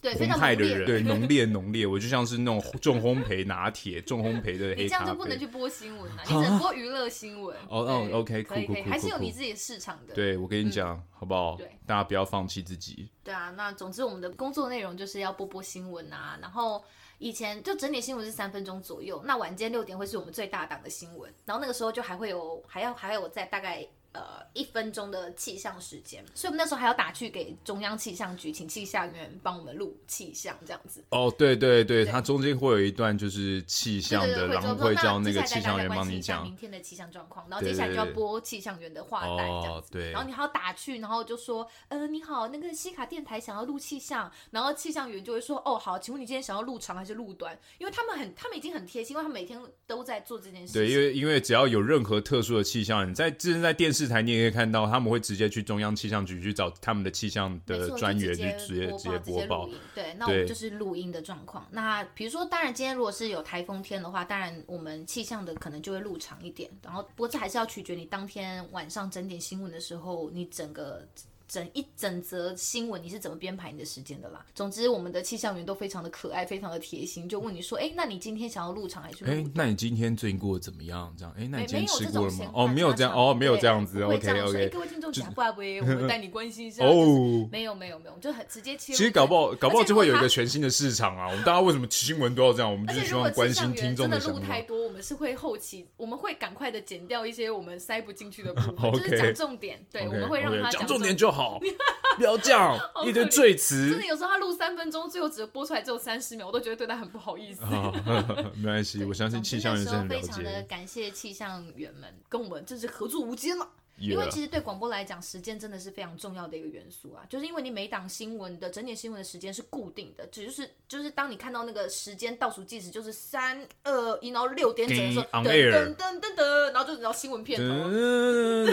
[0.00, 4.82] 澎湃的人，对，浓烈 浓烈，我就像是那种重烘焙拿铁、重烘焙的黑咖啡。
[4.84, 7.56] 你这样就不能去播新闻了，你只能播娱乐新闻。
[7.68, 10.14] 哦哦，OK，可以可以，还是有你自己的市场的。
[10.14, 11.56] 对，我跟你讲，好不好？
[11.56, 13.08] 对，大家不要放弃自己。
[13.24, 16.84] 对啊，那总之我们的工作内容就是要播播新闻啊，然后。
[17.18, 23.86] 以前就整点新闻是三分钟左右，那晚间六点会是我们最大档的新闻，然后那个时候就还会有，还要还有在大概。
[24.16, 31.04] 呃，一分钟的气象时间，所以我们那时候还要打去给中央气象局，请气象员帮我们录气象，这样子。
[31.10, 39.90] 哦，对对对，它中间会有一段就是气象的，然后会叫那个气象员帮你讲明天的气象状况，然后接下来就要播气象员的话带这样子。
[39.92, 47.58] 对，然后你还要打去，然后就说，呃，你好，那个西卡电台想要录气象，然后气象员就会说，哦，好，请问你今天想要录长还是录短？
[47.76, 50.80] 因为他们很，他们已经很贴心，因为他们每天都在做这件事情。
[50.80, 59.68] 对，因为因为只要有任何特殊的气象，你在之前在电视台你也可以看到，他们会直接去中央气象局去找他们的气象的专员去直接直接播报。
[59.94, 61.66] 对，那我们就是录音的状况。
[61.70, 66.70] 那比如说，当然今天如果是有台风天的话，当然我们气象的可能就会录长一点。
[66.82, 71.06] 然后，不过这还是要取决你当天晚上整点新闻的时候，你整个。
[71.48, 74.44] 整一整则新闻，你是怎么编排你的时间的啦？
[74.54, 81.14] 总之，我们的气象员都非常的可爱，非常的贴心，就问你说：“哎，那你今天想要入场还是录短？”哎，那你今天最近过得怎么样？
[81.16, 82.50] 这样，哎，那你今天吃过了吗？
[82.52, 84.02] 哦，没有这样，哦，没有这样子。
[84.02, 84.68] OK OK。
[84.68, 86.84] 各位听众，讲不不，我们带你关心一下。
[86.86, 88.92] 哦，没有没有没有，就很直接切。
[88.92, 91.28] 其实搞不好搞不好就会有一个全新的市场啊！
[91.28, 92.70] 我们大家为什么新闻都要这样？
[92.70, 94.40] 我们就是希望关心听众的想法。
[94.40, 99.78] 真的录太多，我们是会后期，我们会赶快的剪掉一些我们塞不进去的部分， 就是讲重点。
[99.92, 101.35] 对，我们会让他讲重点就好。
[102.16, 103.90] 不要这样，一堆赘词。
[103.90, 107.62] 真的有时候他录三分钟，最后只播出来只有三十秒，我都觉得对他很不好意思。
[108.56, 110.22] 没关系， 我相信气象员是很了解。
[110.22, 113.68] 非常的感谢气象员们跟我们真是合作无间了。
[113.98, 117.24] 因为其实对广播来讲，时间真的是非常重要的一个元素啊。
[117.30, 128.66] 就是因为你每档新闻的整点新闻的时间是固定的，只就是就是当你看到那个时间倒数计时就是三二一，然后六点整的时候，噔噔噔噔噔，然后就然后新闻片头，噔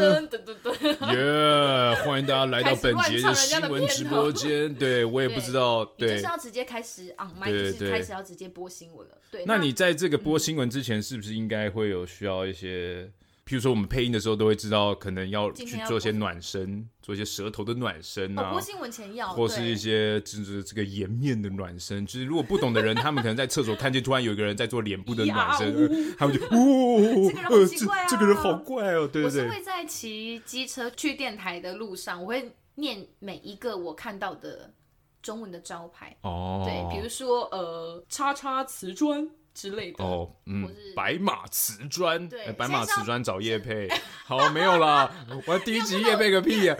[0.00, 1.94] 噔噔噔噔，耶！
[2.02, 4.74] 欢迎大家来到本节的新闻直播间。
[4.74, 9.16] 对我也不知道，对，就是要直接开始 on mic，就是开始要直接播新闻了。
[9.30, 13.08] 对，那你在这个播新闻之前，是不是应该会有需要一些？
[13.46, 18.50] 譬如说，我们配音的时候都会知道，可能要去做一些暖身，做一些舌头的暖身啊。
[18.50, 22.06] 播新闻前要，或是一些就是这个颜面的暖身。
[22.06, 29.06] 就是如果不懂的人，他们可能在厕所看见突然有一个人在做脸部的暖身，他们就哦，这个人好奇怪啊，这个人好怪哦。
[29.06, 29.42] 对对对。
[29.42, 34.72] 我是会在骑机车去电台的路上，我会念每一个我看到的
[35.20, 36.16] 中文的招牌。
[36.22, 36.62] 哦。
[36.64, 39.28] 对，比如说呃，叉叉瓷砖。
[39.54, 43.88] 之类的哦，嗯，白马瓷砖，对，白马瓷砖找叶佩，
[44.24, 45.08] 好，没有啦，
[45.46, 46.76] 我第一集叶佩个屁呀！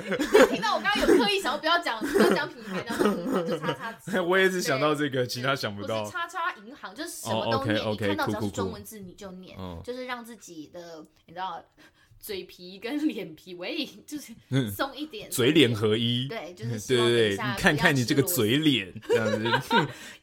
[0.50, 4.18] 听到我刚刚有刻意想要不要讲，不要讲品牌，的，就叉叉瓷。
[4.20, 6.04] 我也是想到这个，其他想不到。
[6.10, 11.64] 叉叉银行就是什么都念，你看到只要是中文字你就念，就是让自己的你知道
[12.18, 14.34] 嘴皮跟脸皮，喂，就是
[14.72, 19.44] 松一点， 嘴脸合一，对，就是对对对，你看看你这个嘴脸这样子，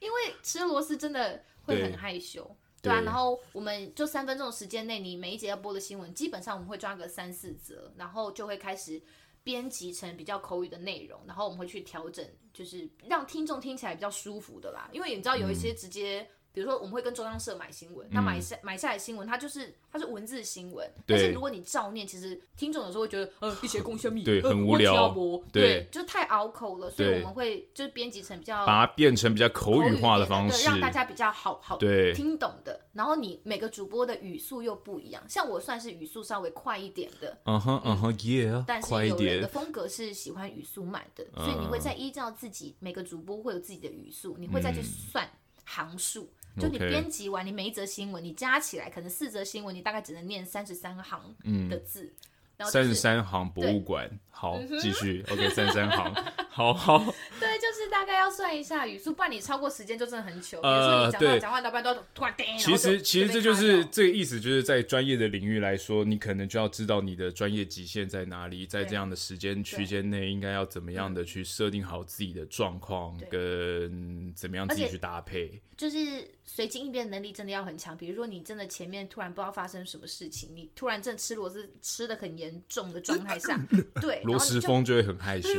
[0.02, 1.42] 因为吃螺丝真的。
[1.72, 9.02] 会很害羞，对，啊，然后我们就三分钟的时间内，你每一节要播的新闻，基本上我们会抓个三四则，然后就会开始
[9.44, 14.90] 编辑成比较口语的内容，然后我们会去调整，就是让听众听起来比较舒服的啦。
[14.92, 16.28] 因为你知道有一些直接。
[16.52, 25.16] 嗯比如说，我们会跟中央社买新闻，那买下买下来新闻，它就是它是文字新闻，但是如果你照念，其实听众有时候会觉得，呃，一些公宣密， 对，很无聊，
[25.52, 31.78] 对，就太拗口了，所以我们会就是编辑成比较把它变成比较口语化的方式，让大家比较好好
[32.14, 32.82] 听懂的。
[32.92, 45.26] 然后你每个主播的语速又不一样，像我算是语速稍微快一点的，嗯哼嗯哼，yeah，但是有人的风格是喜欢语速慢的，所以你会再依照自己每个主播会有自己的语速，你会再去算
[45.64, 46.30] 行数。
[46.60, 51.36] 就你编辑完，你每一则新闻，你加起来可能四则新闻，你大概只能念三十三行
[51.70, 52.04] 的字。
[52.04, 52.28] 嗯
[52.64, 56.15] 三十三行博物馆，好，继续，OK，三十三行，
[56.50, 56.98] 好好。
[57.39, 60.60] 对，就是大概要算一下语速，不然你超过时间就真的很糗。
[60.62, 62.58] 呃，对，讲话讲话都突然叮。
[62.58, 75.62] 其实，其实这就是这个意思，就是在专业的领域来说，你可能就要知道你的专业极限在哪里，在这样的时间区间内，应该要怎么样的去设定好自己的状况，跟怎么样自己去搭配。
[75.78, 77.98] 就是随机应变能力真的要很强。
[77.98, 83.60] 比如说，你真的前面突然不知道发生什么事情，你突然正吃螺丝吃的很严重的状态下，
[84.00, 85.50] 对，螺蛳风就会很害羞，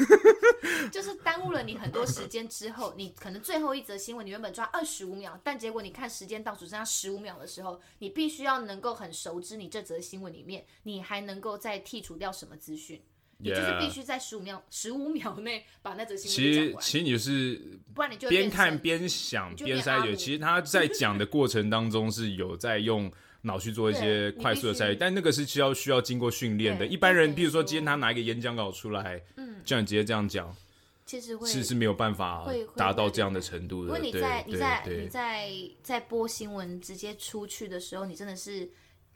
[0.90, 2.48] 就是耽误了你很多时间。
[2.48, 13.02] 之后，你可能最后一则新闻，你原本抓二十五秒，但结果你看时间倒数剩下十五秒的时候，你必须要能够很熟知你这则新闻里面，你还能够再剔除掉什么资讯。
[13.44, 16.30] 你就是必须在十五秒十五秒内把那则新闻。
[16.30, 20.16] 其实，其实你是，不然你就边看边想边筛选。
[20.16, 23.10] 其实他在讲的过程当中是有在用
[23.42, 26.86] 脑去做一些快速的筛选，但那个是需要需要经过训练的。
[26.86, 30.56] 一般人，比如说今天他拿一个演讲稿出来，嗯，叫你直接这样讲，
[31.04, 33.88] 其实会是是没有办法达到这样的程度的。
[33.88, 35.50] 如果你在你在你在
[35.82, 38.68] 在播新闻直接出去的时候，你真的是。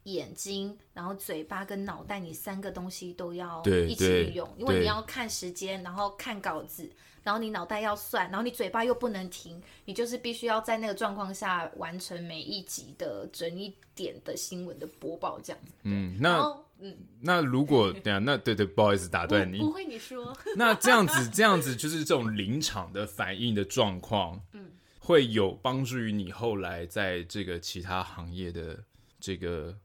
[0.06, 6.88] 眼睛，然后嘴巴跟脑袋，你三个东西都要一起用，因为你要看时间，然后看稿子，
[7.24, 15.72] 然后你脑袋要算，然后你嘴巴又不能停，你就是必须要在那个状况下完成每一集的整一点的新闻的播报，这样子。
[15.82, 16.38] 嗯，那
[16.78, 20.36] 嗯，那如果对啊，那对对，不好意思打断你，不会你说。
[20.54, 28.78] 那这样子，这样子就是这种临场的反应的状况， 嗯，会有帮助于你后来在这个其他行业的
[29.18, 29.76] 这个。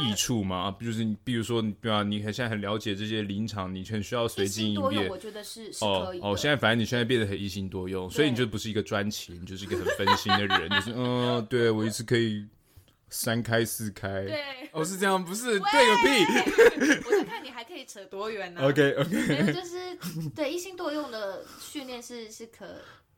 [0.00, 0.70] 益处吗？
[0.78, 2.02] 比如是，比如说，对吧？
[2.02, 5.08] 你很现在很了解这些临场，你很需要随机应变。
[5.08, 10.68] 我觉得是是可以哦哦，现在反正你现在变得很一心多用，所以你就不是一个专情，你就是一个很分心的人。
[10.70, 12.46] 就是 嗯，对我一次可以
[13.08, 14.24] 三开四开。
[14.24, 17.02] 对，哦是这样，不是对个屁。
[17.06, 22.66] 我就看你还可以扯多远呢？OK OK，就是对一心多用的训练是是可。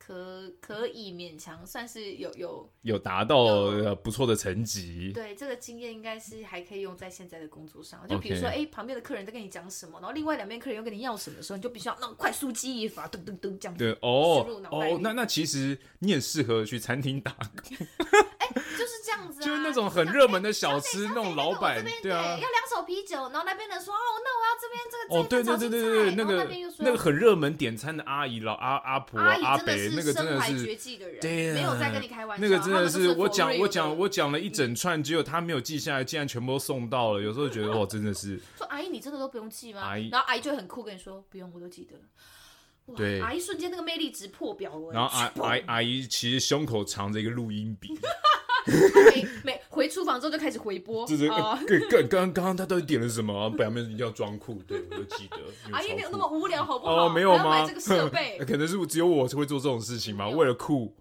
[0.07, 5.11] 可可以勉强算是有有有达到不错的成绩。
[5.13, 8.07] 对，这个经验应该是还可以用在现在的工作上。
[8.07, 13.79] 就比如说，哎 Okay.，旁边的客人在跟你讲什么，然后另外两边客人又跟你要什么的时候，你就必须要那种快速记忆法，噔噔噔这样子。
[13.79, 17.85] 对哦哦，那那其实你很适合去餐厅打工。
[19.67, 26.47] 那种很热门的小吃那种老板，对啊，要两手啤酒，然后那边人说哦，那我要这边这个哦，对对对对对，那个
[26.79, 32.41] 那个很热门点餐的阿姨老阿阿婆阿伯，那个真的是绝技的人，对，没有在跟你开玩笑。
[32.41, 37.21] 那个真的是我讲我讲我讲了一整串，结果他没有记下来，竟然全部都送到了。
[37.21, 39.81] 有时候觉得哦，真的是说阿姨，你真的都不用记吗？
[39.81, 41.97] 阿姨，然后阿姨就很酷跟你说，不用，我都记得。
[42.95, 44.93] 对，阿姨瞬间那个魅力值破表了。
[44.93, 47.89] 然后阿阿阿姨其实胸口藏着一个录音笔。
[48.67, 53.49] 每 每回厨房之后就开始回播，就是刚刚刚刚他到底点了什么？
[53.51, 55.37] 表面一定要装酷，对我就记得。
[55.71, 57.05] 阿姨没有那么无聊，好不好？
[57.05, 57.49] 哦，没有吗？
[57.49, 60.27] 买这个设备， 可能是只有我会做这种事情嘛？
[60.29, 60.95] 为了酷，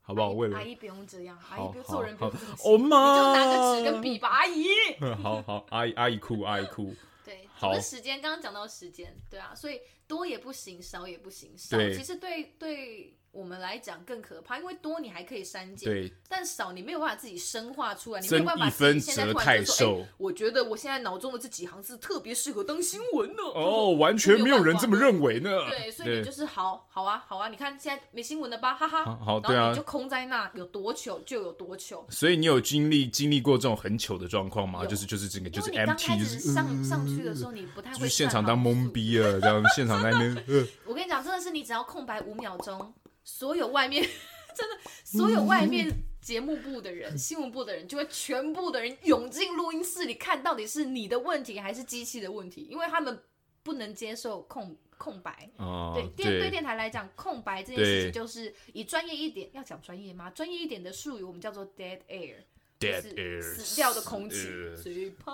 [0.00, 0.30] 好不好？
[0.30, 4.66] 为了阿姨不用这样，阿姨不用做人不用这么哦妈，你就拿个纸跟笔吧，阿姨。
[5.22, 6.94] 好好，阿姨阿姨酷，阿姨酷。
[7.24, 7.78] 对，好。
[7.80, 13.17] 时间刚刚讲到时间，对啊，所以多也不行，少也不行，少其实对对。
[13.30, 23.42] 我们来讲更可怕，因为多你还可以删减，对，但少你没有办法自己深化出来，你没有办法自己现在突然就说，哎，我觉得我现在脑中的这几行字特别适合当新闻呢。
[23.54, 25.50] 哦，完全没有人这么认为呢。
[25.68, 29.04] 对，所以你就是好好啊，好啊，你看现在没新闻了吧，哈哈。
[29.24, 32.04] 好，对啊，你就空在那，有多糗就有多糗。
[32.10, 34.84] 所以你有经历经历过这种很糗的状况吗？
[34.86, 40.66] 就是就是这个就是 MT 就是上上去的时候你不太会现场当懵逼了，这样现场在那边。
[40.86, 42.92] 我跟你讲，真的是你只要空白五秒钟。
[43.28, 44.02] 所有外面
[44.56, 45.86] 真的，所有外面
[46.22, 53.22] 节目部的人、新闻部的人，就会全部的人涌进录音室里看，到底是你的问题还是机器的问题，因为他们
[53.62, 55.48] 不能接受空空白。
[55.58, 60.30] 哦，对，电对电台来讲，空白这件事情就是以专业一点，要讲专业吗？
[60.30, 64.48] 专业一点的术语，我们叫做 dead air，dead air，死掉的空气，
[64.82, 65.30] 最怕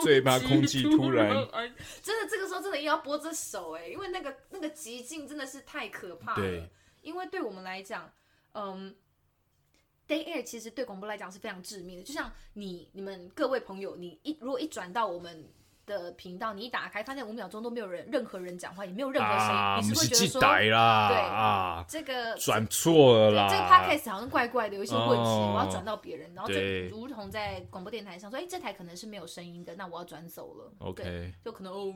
[0.00, 1.28] 最怕空气突然，
[2.00, 6.68] 真的这个时候真的要拨着手哎，因为那个那个极境真的是太可怕了。
[7.08, 8.12] 因为对我们来讲，
[8.52, 8.94] 嗯
[10.06, 12.02] ，Dead Air 其实对广播来讲是非常致命的。
[12.04, 15.50] 就像你、你们各位朋友，你一如果一转到我们
[15.86, 30.70] 的频道，你一打开，发现五秒钟都没有人、任何人讲话，也没有任何声音，啊、你是会觉得说，啦对啊，这个转错了啦，这个 Podcast 好像怪怪的，有一些问题，哦、我要转到别人，然后就如同在广播电台上说，哎，这台可能是没有声音的，那我要转走了。
[30.80, 31.94] OK，就可能哦，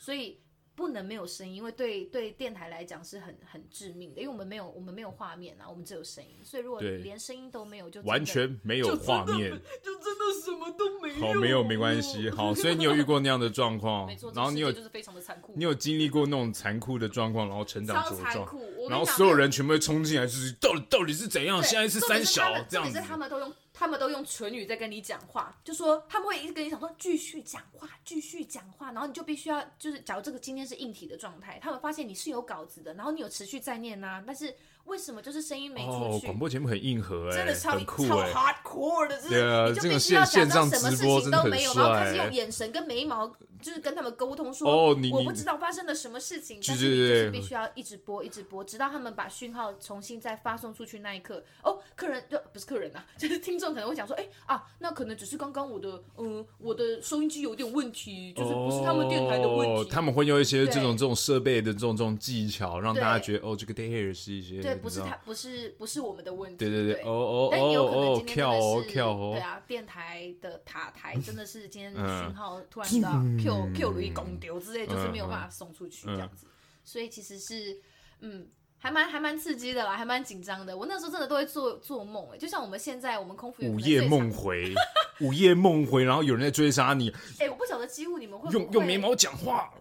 [0.00, 0.40] 所以。
[0.76, 9.50] 不能没有声音，因为对对电台来讲是很很致命的，因为我们没有我们没有画面啊，我们只有声音，所以如果连声音都没有，就完全没有画面，
[9.82, 11.26] 就真的什么都没有。
[11.26, 21.62] 好，没有没关系， 好，所以你有遇过那样的状况，没错，然后你有就是非常的残酷，你有经历过那种残酷的状况，然后成长茁壮，我然后所有人全部会冲进来，就是到底到底是怎样？
[21.62, 23.52] 现在是三小这样子，他们都用。
[23.74, 34.54] 他们都用唇语在跟你讲话，就说他们会一直跟你讲说继续讲话，继续讲话，然后你就必须要就是，假如这个今天是硬体的状态，他们发现你是有稿子的，然后你有持续在念呐、啊，但是。
[34.84, 35.96] 为什么就是声音没出去？
[35.96, 43.26] 哦，广播节目很硬核欸，真的超很酷超 hardcore 的，对啊，你就必须要假装什么事情都没有，然后开始用眼神跟眉毛，
[43.64, 65.74] 就是跟他们沟通说，哦，你我不知道发生了什么事情，但是你就是必须要一直播，一直播，直到他们把讯号重新再发送出去那一刻，哦，客人就不是客人啊， 就是听众可能会讲说，哎啊，那可能只是刚刚我的，嗯，我的收音机有点问题，就是不是他们电台的问题，他们会用一些这种这种设备的这种这种技巧，让大家觉得哦，这个 Dead Air 是一些，对，不是他不是。
[65.78, 66.56] 不是我们的问题？
[66.56, 73.10] 对对对，哦哦但也有可能今天真的是，哦哦、对啊，电台的塔台真的是今天讯号突然到
[73.42, 76.46] Q Q 雷公丢之类，就是没有办法送出去这样子，
[76.84, 77.80] 所以其实是
[78.20, 78.48] 嗯。
[78.76, 80.76] 还蛮还蛮刺激的啦，还蛮紧张的。
[80.76, 84.74] 我那时候真的都会做做梦，哎，就像我们现在我们空服员午夜梦回，
[85.22, 87.10] 午夜梦回，然后有人在追杀你。
[87.40, 89.72] 哎，我不晓得几乎你们会用用眉毛讲话，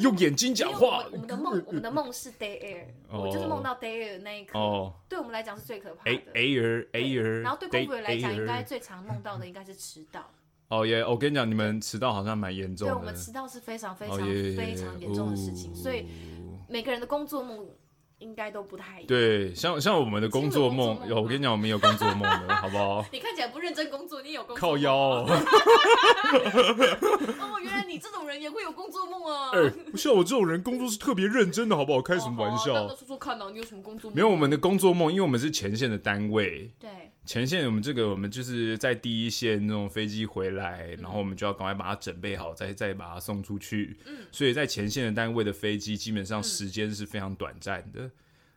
[0.00, 1.06] 用眼睛讲话。
[1.12, 4.58] 我们的梦，我们的梦是 day air， 我就是梦到 day air 那一刻。
[4.58, 6.10] 哦，对我们来讲是最可怕的。
[6.32, 10.30] air air，然后对空服员来讲，应该最常梦到的应该是迟到。
[10.72, 12.94] 哦耶，我跟你讲，你们迟到好像蛮严重的。
[12.94, 16.06] 对，我们迟到是非常非常非常严重的事情，所以
[16.68, 17.66] 每个人的工作梦。
[18.18, 19.06] 应该都不太一样。
[19.08, 23.04] 对，像像我们的工作梦，有我跟你讲，我们有工作梦的，好不好？
[23.10, 25.26] 你看起来不认真工作，你有工作靠腰哦。
[27.40, 29.50] 哦，原来你这种人也会有工作梦啊！
[29.58, 32.00] 哎，像我这种人，工作是特别认真的，好不好？
[32.00, 32.72] 开什么玩笑？
[32.72, 34.14] 那说说看呐，你有什么工作梦？
[34.14, 36.70] 没有，我们的工作梦，因为我们是前线的单位。
[36.78, 37.10] 对。
[37.24, 43.96] 前线，我们这个我们就是在第一线那种飞机回来，然后我们就要赶快把它准备好，再再把它送出去。
[44.06, 48.10] 嗯，所以在前线的单位的飞机，基本上时间是非常短暂的。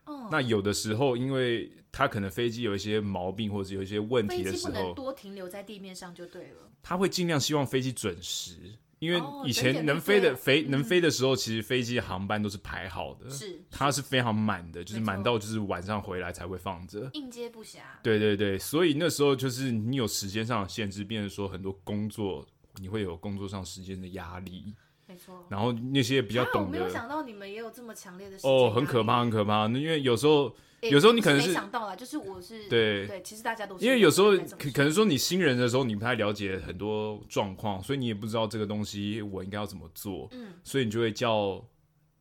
[0.06, 6.70] 嗯，那有的时候，因为它可能飞机有一些毛病或者有一些问题的时候，多停留在地面上就对了。
[6.82, 8.52] 他会尽量希望飞机准时。
[8.98, 17.78] 因为以前能飞的飞能飞的时候，其实飞机航班都是排好的，是它是非常满的，就是满到就是晚上回来才会放着，应接不暇。
[18.02, 24.74] 对对对，所以那时候就是你有时间上的限制，变成说很多工作你会有工作上时间的压力。
[25.06, 25.46] 没错。
[25.48, 29.66] 然后那些比较懂的，我没有想到你们也有这么强烈的哦，很可怕，很可怕。
[29.66, 41.64] 那因为有时候，有时候你可能是没想到啦，就是我是对对，其实大家都是因为有时候可可能说你新人的时候，你不太了解很多状况，所以你也不知道这个东西我应该要怎么做，嗯，所以你就会叫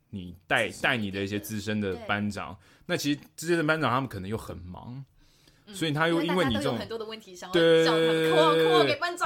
[0.10, 2.58] 你带带你的一些资深的班长。
[2.86, 5.04] 那其实资深的班长他们可能又很忙。
[5.74, 7.84] 所以他又因为你这种很多的问题，对，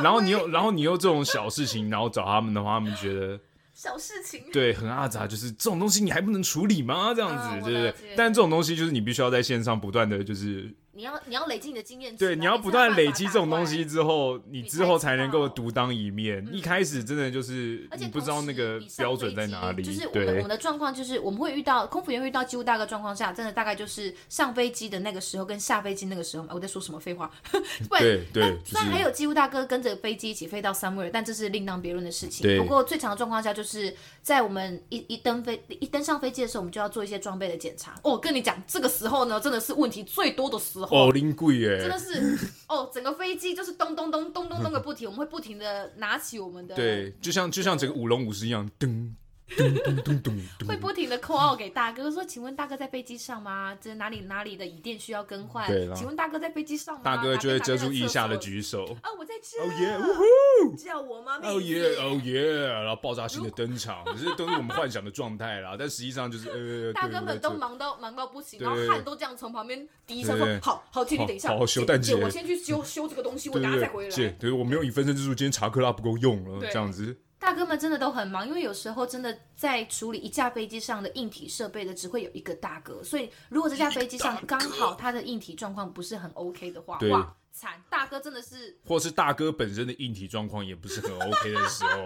[0.01, 3.37] 然后你又然后你又这种小事情，然后找他们的话，他们觉得
[3.81, 7.13] 小事情，对，很阿杂，就是这种东西你还不能处理吗？
[7.13, 7.31] 这样
[7.63, 8.13] 子，对不对？
[8.17, 10.69] 但这种东西就是你必须要在线上不断的就是。
[10.99, 16.45] 你要你要累积你的经验，对，你要不断累积这种东西之后，你之后才能够独当一面。
[16.51, 19.81] 一开始真的就是你不知道那个标准在哪里。
[19.81, 26.45] 就是我们我们的状况就是我们会遇到空服员遇到机务大哥状况下，真的大概就是上飞机的那个时候跟下飞机那个时候。
[26.49, 27.31] 我在说什么废话？
[27.97, 28.57] 对对。
[28.65, 32.57] 虽然还有机务大哥跟着飞机一起飞到 somewhere，但这是另当别论的事情。
[32.57, 37.95] 不过最常的状况下就是在我们一一登飞一登上飞机的时候，我们就要做一些装备的检查。
[38.03, 40.88] 哦，跟你讲，这个时候呢，真的是问题最多的时候。
[40.91, 41.79] 哦，灵贵耶。
[41.79, 42.37] 真的是
[42.67, 49.11] 哦，整个飞机就是咚咚咚咚咚咚个不停，我们会不停的拿起我们的，对，就像就像整个舞龙舞狮一样，噔。
[49.57, 53.77] 咚咚咚咚咚，会不停的 call out 给大哥说，请问大哥在飞机上吗？
[53.81, 55.67] 这哪里哪里的椅垫需要更换？
[55.67, 57.01] 对，请问大哥在飞机上吗？
[57.03, 58.85] 大哥就会遮住腋下的举手。
[59.01, 59.59] 啊，我在这。
[59.61, 60.75] 哦耶，呜呼！
[60.75, 61.39] 叫我吗？
[61.43, 65.75] 哦耶，哦耶，然后爆炸性的登场，可是都是我们幻想的状态啦。
[65.77, 77.17] 但实际上就是呃，大哥们都忙到忙到不行，然后汗都这样从旁边滴下说：“好好，请你等一下，好好修蛋姐，我先去修修这个东西，我等下再回来。”姐，对，我没有以分身之术，今天查克拉不够用了，这样子。
[77.39, 83.01] 大哥们真的都很忙，因为有时候真的在处理一架飞机上的硬体设备的，只会有一个大哥。
[83.01, 87.81] 所以如果这架飞机上刚好他的硬体状况不是很 OK 的话，哇，惨！
[87.89, 92.05] 大哥真的是，或是大哥本身的硬体状况也不是很 OK 的时候，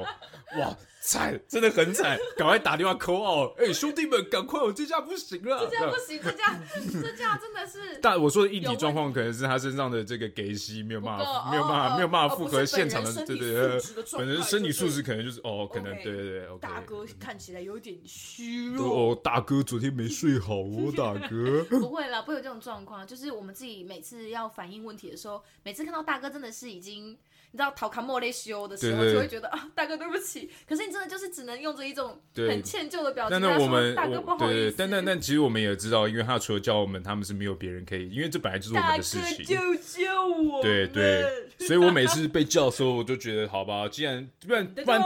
[0.59, 0.75] 哇！
[1.05, 3.53] 惨，真的很惨，赶快打电话 call 哦！
[3.57, 6.57] 哎，兄弟们，赶快，我这架不行了，这架不行，这架
[7.01, 7.99] 这架真的是。
[8.01, 13.81] 但我说的硬体状况，可能是他身上的这个给息没有办法，没有办法，没有办法符合现场的，对对对，
[14.17, 16.57] 本人身体素质可能就是哦，可能对对对。
[16.61, 21.65] 大哥看起来有点虚弱哦，大哥昨天没睡好哦， 大哥。
[21.65, 25.32] 不会啦，不会有这种状况，就是我们自己每次要反映问题的时候，
[25.63, 27.17] 每次看到大哥真的是已经。
[27.55, 30.49] 你知道讨卡莫雷修的时候，就会觉得啊，大哥对不起。
[30.67, 33.39] 可是你真的就是只能用着一种很歉疚的表情。
[33.39, 34.75] 但我们大哥不好意思。
[34.75, 39.45] 但但但其实我们也知道，因为他除了叫我们，他们是没有别人可以，因为这本来就是我们的事情。
[39.45, 40.63] 救救我！
[40.63, 45.01] 对对， 所以我每次被叫的时候，我就觉得好吧，既然不然不然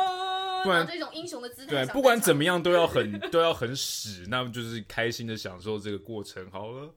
[0.64, 6.94] 不然这种英雄的姿态，对，不管怎么样都要很都要很屎，那么就是开心的享受这个过程好了。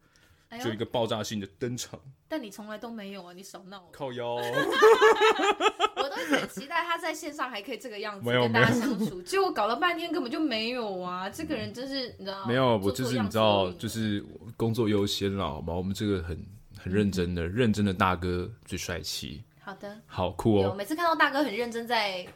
[0.58, 3.32] 就一个爆炸性的登场，但你从来都没有啊！
[3.32, 4.34] 你少闹，靠腰。
[5.96, 11.28] 我都很期待他在线上还可以这个样子跟大家相处，结果搞了半天根本就没有啊！
[11.30, 12.44] 这个人真是你知道？
[12.46, 14.24] 没有，我就是你知道，就是
[14.56, 15.72] 工作优先了，好吗？
[15.74, 16.36] 我们这个很
[16.76, 19.44] 很认真的，认真的大哥最帅气。
[19.60, 20.74] 好的，好酷哦！
[20.74, 22.26] 每次看到大哥很认真在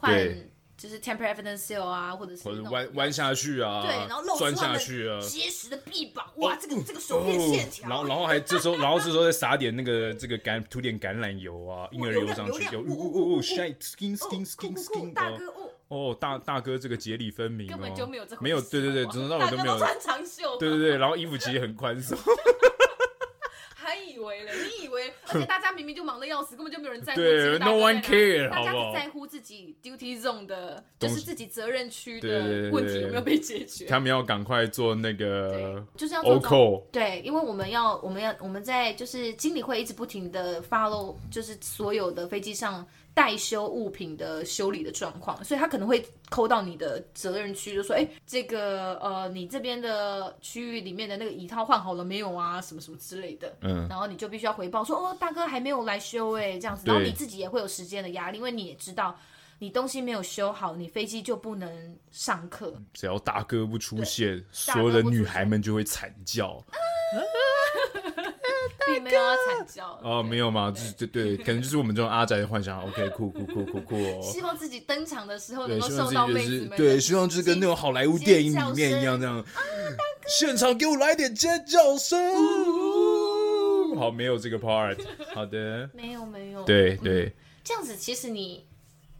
[0.00, 0.12] 换。
[0.82, 22.18] 就是 temper evidence seal 啊，或者是弯弯下去啊，对，然后露出钻下去啊，结实的臂膀，哇，这个这个手臂线条，然后然后还这时候，然后这时候再撒点那个这个橄涂点橄榄油啊，婴儿油上去，有，哦哦哦，shine skin skin skin skin，大哥哦，哦大大哥这个节理分明，根本就没有这没有，对对对，从头到尾都没有穿长袖，对对对，然后衣服其实很宽松。
[24.30, 25.12] 你以为？
[25.28, 27.20] 而且大家明明就忙得要死，根本就没有人在乎。
[27.20, 33.86] 对，no one care，大家只在乎自己 duty zone 的，就是自己责任区的问题有没有被解决。
[33.86, 36.86] 他们要赶快做那个，就是要做。
[36.92, 42.86] 对，因为我们要，我们要，我们在就是经理会一直不停的 follow，就是所有的飞机上。
[43.14, 52.60] 待修物品的修理的状况，所以他可能会扣到你的责任区，就说：“哎，这个呃，你这边的区域里面的那个椅套换好了没有啊？
[52.60, 59.14] 什么什么之类的。”嗯，然后你就必须要回报说：“哦，大哥还没有来修哎，这样子。”然后你自己也会有时间的压力，因为你也知道，
[59.58, 62.74] 你东西没有修好，你飞机就不能上课。
[62.94, 66.64] 只要大哥不出现，所有的女孩们就会惨叫。
[68.86, 70.70] 并没有要惨叫哦，没有吗？
[70.70, 72.82] 就是对对，可能就是我们这种阿宅的幻想。
[72.86, 74.20] OK，酷酷酷酷酷哦！
[74.22, 79.44] 希望自己登场的时候能够受到妹子们对，希望就是跟那种好莱坞电影里面一样，这样
[80.26, 82.18] 现场给我来点尖叫声。
[83.96, 84.98] 好，没有这个 part。
[85.34, 86.64] 好的， 没有没有。
[86.64, 88.64] 对对，这样子其实你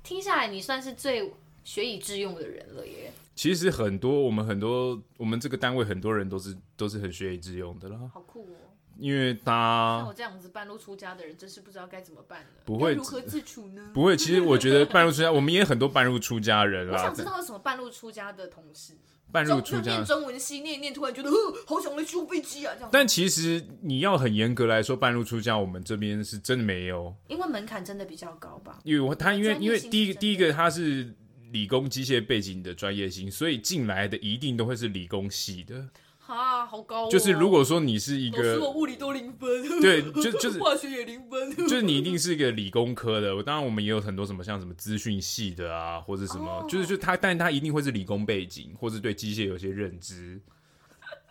[0.03, 1.31] 听下来，你算是最
[1.65, 3.13] 学以致用的人了耶。
[3.35, 7.99] 其实很多我们很多我们这个单位很多人都是都是很学以致用的啦。
[8.13, 8.72] 好酷哦。
[8.99, 12.47] 因为他像我这样子半路出家的人，真是不知道该怎么办了？
[12.65, 13.91] 不会如何自处呢？
[13.93, 17.25] 不会，其实我觉得半路出家，我们也很多半路出家人啦我想知。
[17.25, 18.95] 道有什么半路出家的同事，
[19.33, 21.37] 半路出家念，中文系念一念，突然觉得，呃，
[21.67, 22.91] 好想来修飞机啊，这样。
[22.93, 28.79] 但其实你要很严格来说，半路出家，我们这边是真的没有，因为门槛真的比较高吧？
[28.85, 31.15] 因为我他因为因为第一个第一个他是
[31.51, 35.89] 理工机械背景的专业性，所以进来的一定都会是理工系的。
[36.37, 37.09] 啊，好高、哦！
[37.11, 43.43] 就是如果说你是一老师，我个，物理都零分，对，就就是 化学也零分， 就是你一定是一个理工科的。
[43.43, 50.41] 当然，我们也有很多什么像什么资讯系的啊，或者什么，哦就是就他，但他一定会是理工背景，或是对机械有些认知。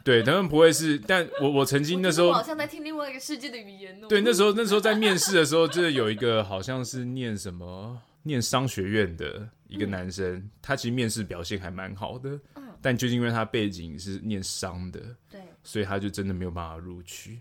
[0.04, 0.98] 对，他们不会是。
[0.98, 4.08] 但我我曾经那时候好像在听另外一个世界的语言哦。
[4.10, 17.40] 对，那时候那时候在面试的时候，就是有一个好像是念什么念商学院的一个男生，嗯、他其实面试表现还蛮好的，嗯、但就是因为他背景是念商的，对，所以他就真的没有办法录取。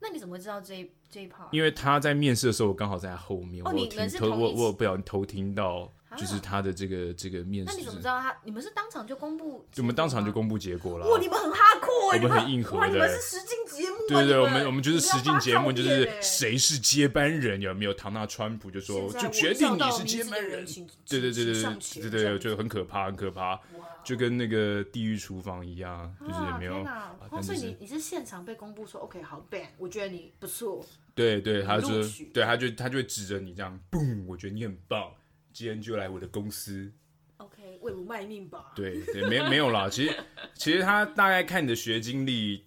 [0.00, 1.48] 那你怎么会知道这一这一 part？
[1.52, 7.72] 因为他在面试的时候，我刚好在他后面，哦我有听偷你们是同一我我有不小心偷听到，啊就是他的这个这个面试。
[7.72, 8.36] 那你怎么知道他？
[8.42, 9.64] 你们是当场就公布？
[9.76, 11.08] 我们当场就公布结果了。
[11.08, 14.08] 哇，你们很哈酷哎，我们很硬核哇，你们是实境节目啊。
[14.08, 17.94] 对对对，你我们我们就是实境节目，就是谁是接班人，有没有？
[17.94, 20.66] 唐纳川普就说就决定你是接班人。
[21.08, 23.60] 对对对对对对对，就很可怕，很可怕，
[24.04, 26.84] 就跟那个地狱厨房一样，就是没有。
[27.30, 30.84] 哦，所以你你是现场被公布说 OK 好 ban，我觉得你不错。
[31.14, 31.88] 对对，他就，
[32.32, 35.12] 对，他就他就会指着你这样，嘣，我觉得你很棒，
[35.52, 36.90] 今天就来我的公司。
[37.36, 38.72] OK，为我卖命吧。
[38.74, 40.16] 对对，没没有啦， 其实
[40.54, 42.64] 其实他大概看你的学经历，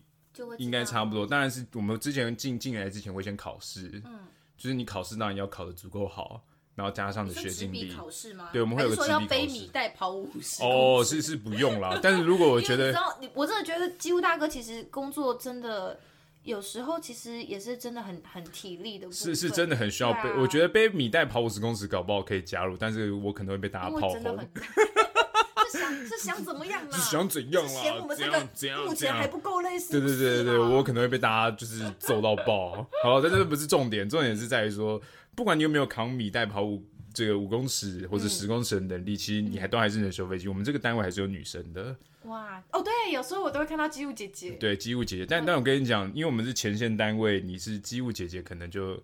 [0.58, 1.26] 应该差不多。
[1.26, 4.20] 当然是我们之前进进来之前会先考试，嗯，
[4.58, 6.46] 就是你考试当然要考得足够好，
[6.76, 7.92] 然后加上你的学经历。
[7.92, 8.50] 考试吗？
[8.54, 9.24] 对，我们会有个纸笔考试。
[9.24, 10.62] 要背米袋跑五十。
[10.64, 12.96] 哦，是是不用啦，但是如果我 觉得，
[13.34, 16.00] 我真的觉得几乎大哥其实工作真的。
[16.44, 20.30] 有时候其实也是真的很很体力的，是是真的很需要背。
[20.30, 24.22] 啊、我觉得背米袋跑五十公尺搞不好可以加入，但是我可能会被大家炮轰。
[25.72, 26.96] 是想是想怎么样呢？
[26.96, 27.70] 是想怎样啦？
[27.82, 28.40] 嫌我们这个
[28.86, 32.88] 目前还不够累，对对对对，我可能会被大家就是揍到爆。
[33.04, 35.02] 好，但这不是重点，重点是在于说，
[35.36, 36.84] 不管你有没有扛米袋跑五
[37.14, 40.48] 这个五公尺或者十公尺的能力，嗯、其实你还都还是能修飞机。
[40.48, 41.96] 我们这个单位还是有女生的。
[42.24, 44.52] 哇哦，对，有时候我都会看到机务姐姐。
[44.52, 49.02] 对，机务姐姐，但但我跟你讲，因为我们是前线单位，你是机务姐姐，可能就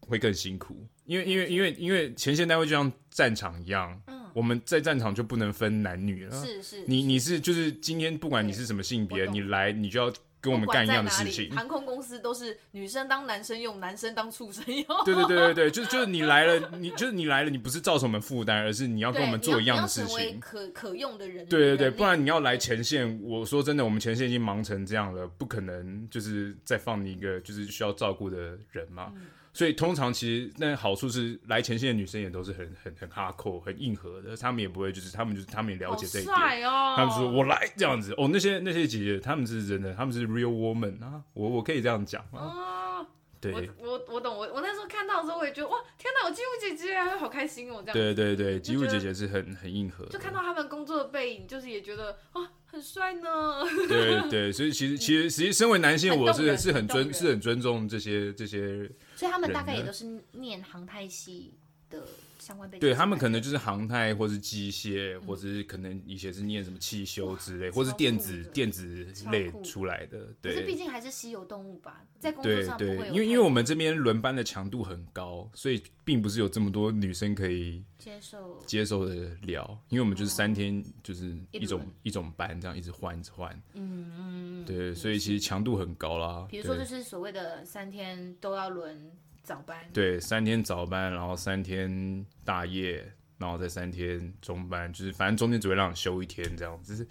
[0.00, 0.86] 会更辛苦。
[1.04, 6.44] 因为因为因为因为前线单位就像战场一样，嗯，我们在战场就不能分男女了。
[6.44, 10.12] 是是，你你是就是今天不管你是什么性别，你来你就要。
[10.46, 11.50] 跟我们干一样的事情。
[11.54, 14.86] 航空公司都是女生当男生用，男生当畜生用。
[15.04, 20.38] 对对对对对，就是就是你来了， 你就是你来了，你不是造成我们负担，而是你要跟我们做一样的事情。
[20.38, 21.44] 可可用的人。
[21.46, 29.12] 对对对，不然你要来前线，我说真的，我们前线已经忙成这样了，不可能就是再放你一个就是需要照顾的人嘛。
[29.16, 29.22] 嗯
[29.56, 37.72] 所以通常其实那好处是来前线的女生也都是很很很哈扣、很硬核的，她们也不会就是她们就是她们也了解这一点，哦、她们说我来。
[37.74, 38.12] 这样子。
[38.18, 43.06] 哦，那些那些姐姐她们是真的，她们是 real woman 啊，我我可以这样讲啊，哦、
[43.40, 52.46] 对，我我我懂，我我那时候看到的时候我也觉得哇，天哪，我机务姐姐啊，好开心哦，这样，对对对，机务姐姐是很很硬核，就看到他们工作的背影，就是也觉得哇。
[52.68, 61.54] 很帅呢，对对，所以其实其实其实身为男性，我是是很尊是很尊重这些这些，所以他们大概也都是念航太系
[61.88, 62.06] 的
[62.46, 62.80] 相关背景。
[62.80, 70.32] 对他们可能就是航太，或是机械，或者是可能以前是念什么汽修之类，或是电子电子类出来的。
[70.40, 72.96] 对，可是毕竟还是稀有动物吧，在工作上不会有。
[72.96, 77.82] 对对，因为因为我们这边轮班的强度很高，所以并不是有这么多女生可以。
[77.98, 86.46] 接受接受的了，因为我们就是三天就是一种一种班这样一直换一直换，嗯嗯对，所以其实强度很高啦。
[86.48, 89.10] 比如说就是所谓的三天都要轮
[89.46, 97.06] 早班，对，三天早班，然后三天大夜，然后再三天中班，就是反正中间只会让你休一天这样子。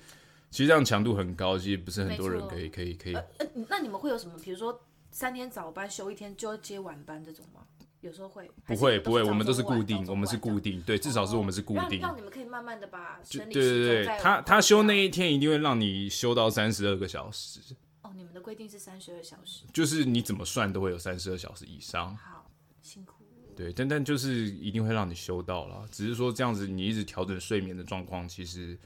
[0.52, 3.14] 其实这样强度很高，其实不是很多人可以可以可以。
[3.14, 4.38] 呃，那你们会有什么？
[4.44, 4.78] 比如说
[5.12, 7.62] 三天早班休一天就要接晚班这种吗？
[8.02, 12.02] 有时候会不会不会，我们都是固定，我们是固定，对，至少是我们是固定。
[12.02, 17.76] 让你们可以慢慢的把对对对，他他休那一天一定会让你休到三十二个小时。
[18.16, 22.16] 哦，你们的规定是三十二小时，就是你怎么算都会有三十二小时以上。
[22.16, 22.50] 好
[22.82, 23.26] 辛苦。
[23.56, 28.78] 对，但但就是一定会让你休到了，只是说这样子你一直调整睡眠的状况，其实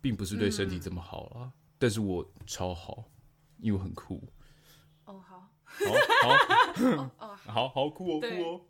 [0.00, 1.52] 并不是对身体这么好了。
[1.78, 3.04] 但是我超好，
[3.58, 4.22] 因为我很酷。
[5.04, 5.48] 哦，好。
[5.70, 5.84] 好
[6.22, 8.60] 好 哦，好好酷哦，酷哦！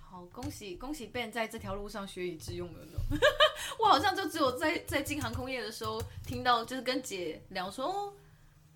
[0.00, 2.98] 好，恭喜恭喜 Ben 在这条路上学以致用了呢。
[3.78, 8.12] 我好像就只有在在进航空业的时候听到，就是跟姐聊说，哦，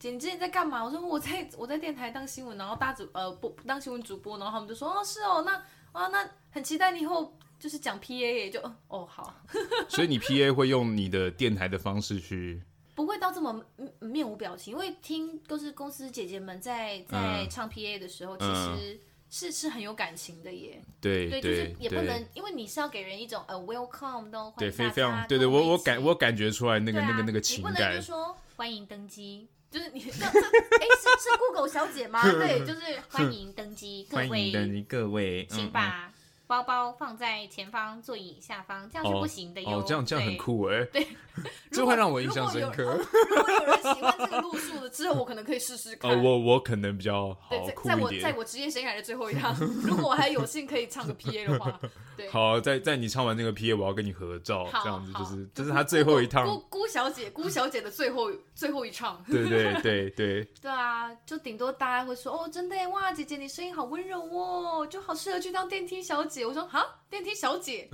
[0.01, 0.83] 姐，你之前在干嘛？
[0.83, 9.33] 我说我在我在电台当新闻，然后大主呃不当新闻主播，然后他们就说哦是哦，那啊那很期待你以后就是讲 PA 也就哦好。
[9.89, 12.63] 所以你 PA 会用你的电台的方式去？
[12.95, 13.65] 不会到这么
[14.01, 20.83] 面无表情，因为听都是公司姐姐们在在唱 PA 的时候，嗯、其实是是很有感情的耶。
[21.01, 27.73] 对对，就是也不能，因为你是要给人一种呃 welcome 的，对，非非常对对，我我感我感觉出来那个、啊、那个那个情感。
[27.73, 32.23] 你不能就说欢迎登机，就是你 这这哎是是 Google 小姐吗？
[32.23, 36.13] 对，就是欢迎登机，各位欢迎登机各位，请把。
[36.47, 39.79] 包包放在前方座椅下方，这样是不行的哟。
[39.79, 40.85] 哦，这样这样很酷哎。
[40.87, 41.07] 对，
[41.71, 42.83] 这会让我印象深刻。
[42.83, 46.23] 如果有人喜欢这个路数的，之后我可能可以试试看。
[46.23, 47.97] 我我可能比较好酷一点。
[47.97, 51.81] 在我在我职业生涯的最后一趟， 如果我还有幸可以唱个 PA 的话，
[52.17, 52.29] 对。
[52.31, 56.47] 好，在在你唱完那个 PA，我要跟你合照，这样子就是这是他最后一趟。
[56.47, 59.23] 姑姑小姐，姑小姐的最后最后一唱。
[59.27, 60.45] 对对对对。
[60.61, 66.45] 对啊，就顶多大家会说哦，真的哇，姐姐你声音好温柔哦，就好适合去当电梯小姐。
[66.45, 67.89] 我说哈，电梯小姐，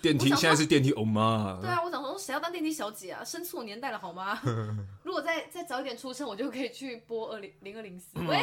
[0.00, 1.58] 电梯现在是电梯欧妈。
[1.60, 3.24] 对啊，我想说谁要当电梯小姐啊？
[3.24, 4.40] 生错年代了好吗？
[5.02, 8.06] 如果再再早一点出生，我就可以去播二零零二零四。
[8.20, 8.38] 喂，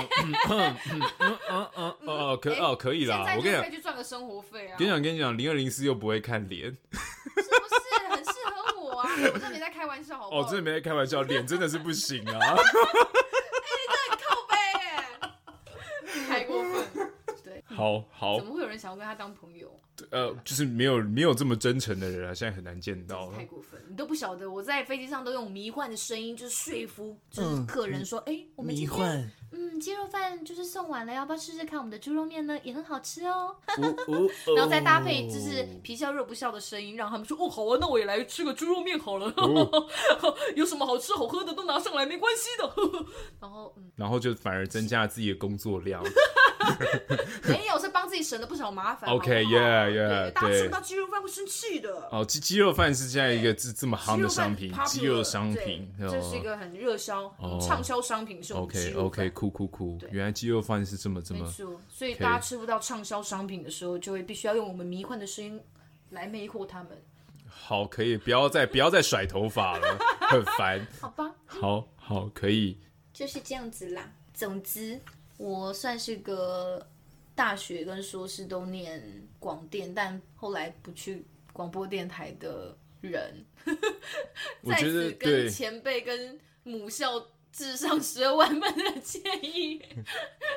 [0.50, 0.76] 嗯
[1.50, 4.76] 嗯嗯哦可哦可以啦，我跟你讲，可以去赚个生活费啊。
[4.78, 9.10] 跟你讲跟你讲，零二零四又不会看脸，是不是很适合我啊？
[9.34, 10.42] 我真的没在开玩笑，好不好？
[10.42, 12.40] 哦，真的没在开玩笑，脸真的是不行啊。
[17.76, 19.72] 好好，怎么会有人想要跟他当朋友？
[20.12, 23.32] 呃，就是没有没有这么真诚的人啊，现在很难见到。
[23.32, 32.60] 太过分，你都不晓得，我在飞机上都用迷幻的声音，就是说服就是客人说，哎、嗯，我们今天迷嗯鸡肉饭就是送完了，要不要试试看我们的猪肉面呢？
[32.62, 33.56] 也很好吃 哦。
[34.54, 39.34] 然后再搭配就是皮笑肉不笑的声音，让他们说哦好啊，那我也来吃个猪肉面好了。
[39.38, 39.88] 哦、
[40.58, 43.06] 有什么好吃好喝的都拿上来，没关系的。
[43.40, 46.04] 然后嗯，然后就反而增加了自己的工作量。
[47.44, 49.10] 没有，是帮自己省了不少麻烦。
[49.10, 52.08] OK，Yeah，Yeah，大家吃不到鸡肉饭会生气的。
[52.12, 58.42] 哦，鸡鸡肉饭是这样一个这这么夯的商品，鸡肉商品，这是一个很热销、畅销商品。
[58.54, 61.46] OK，OK，酷酷酷，原来鸡肉饭是这么这么。
[61.46, 65.62] 没错，所以大家吃不到畅销商品的时候，就会必须要用我们迷幻的声音
[66.10, 66.90] 来魅惑他们。
[67.48, 69.98] 好，可以，不要再不要再甩头发了，
[70.30, 70.86] 很烦。
[71.00, 71.32] 好吧。
[71.46, 72.78] 好好，可以。
[73.14, 74.12] 就是这样子啦。
[74.34, 75.00] 总之。
[75.38, 76.88] 我算是个
[77.34, 83.46] 大学跟硕士都念广电，但后来不去广播电台的人，
[84.62, 89.82] 我觉得跟前辈跟母校致上十二万分的建议。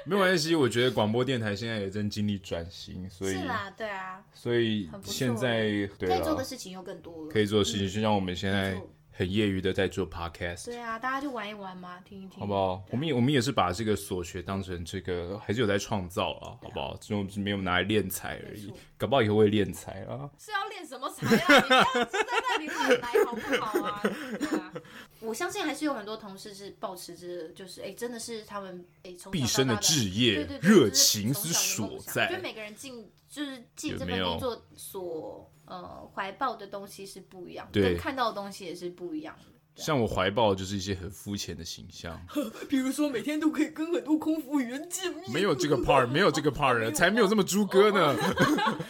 [0.05, 5.63] 没关系，我觉得广播电台现在也正经历转型，所以是啦，对啊，所以现在
[5.99, 8.81] 对可以做的事情又更多了，可以做的事情就像我们现在。
[9.19, 12.81] 很业余的在做 podcast，对啊，大家就玩一玩嘛，听一听，好不好？
[12.93, 16.97] 我们也我们也是把这个所学当成这个，还是有在创造啊，好不好？
[17.01, 20.31] 只是没有拿来练财而已，搞不好以后会练财啊。
[20.39, 21.59] 是要练什么财啊？
[21.59, 24.01] 你不要就在那里乱来好不好啊？
[24.05, 24.73] 对啊，
[25.19, 32.33] 我相信还是有很多同事是保持着，就是哎，真的是他们哎从毕生的志业，热情之所在。
[32.33, 35.51] 就每个人进就是进这份工作所。
[35.69, 39.53] 呃，怀抱的东西是不一样的，对，看到的东西也是不一样的。
[39.77, 42.21] 像我怀抱就是一些很肤浅的形象，
[42.69, 45.31] 比如说每天都可以跟很多空服员见面。
[45.31, 48.13] 没有这个 part，没有这个 part 人， 才没有这么猪哥呢。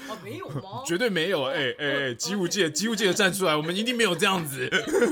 [0.09, 0.83] 哦，没有吗？
[0.89, 1.45] 绝对没有！
[1.45, 4.67] 哎哎哎，机务界，机务界的站出来，我们一定没有这样子。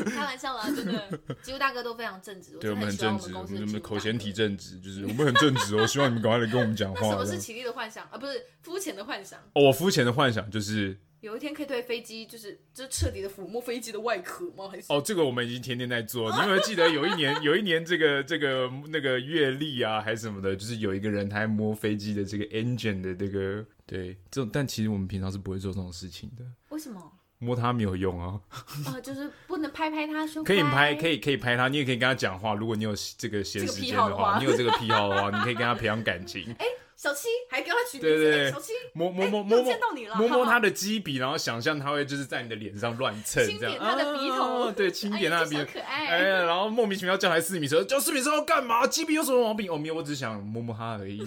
[0.07, 2.53] 开玩笑啦，真的，机务大哥都非常正直。
[2.59, 5.77] 对，我们很正直，我们口嫌体正直，就是我们很正直。
[5.77, 7.11] 我希望你们赶快来跟我们讲话。
[7.11, 8.17] 什么是綺丽的幻想啊？
[8.17, 9.39] 不是肤浅的幻想。
[9.53, 10.99] 哦，我肤浅的幻想就是。
[11.21, 14.69] 有一天可以对飞机，就是就彻底的抚摸飞机的外壳吗？
[14.71, 16.31] 还是哦，这个我们已经天天在做。
[16.31, 26.45] 你有没有记得有一年， 有一年这个这个那个阅历啊，还是什么的，就是有一个人他在摸飞机的这个 engine 的这个对这种，但其实我们平常是不会做这种事情的。
[26.69, 27.13] 为什么？
[27.39, 28.41] 摸它没有用啊。
[28.87, 30.45] 啊，就是不能拍拍它胸。
[30.45, 32.55] 可以拍，可以可以拍它，你也可以跟他讲话。
[32.55, 36.55] 如果你有这个闲时间的话，你有这个癖好的话，你可以跟他培养感情。
[36.59, 36.67] 哎。
[36.97, 39.75] 小七还给他取名字，对对对，小七摸摸摸摸摸
[40.17, 48.87] 摸摸他的鸡鼻，然后想象他会就是在你的脸上乱蹭，这样，他的鼻头，对，轻点他的鼻头，哎呀，然后莫名其妙叫来四米车，叫四米车要干嘛？
[48.87, 49.71] 鸡鼻有什么毛病？
[49.71, 51.21] 哦，没有，我只是想摸摸他而已。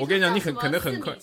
[0.00, 1.16] 我跟你讲，你很可能很快，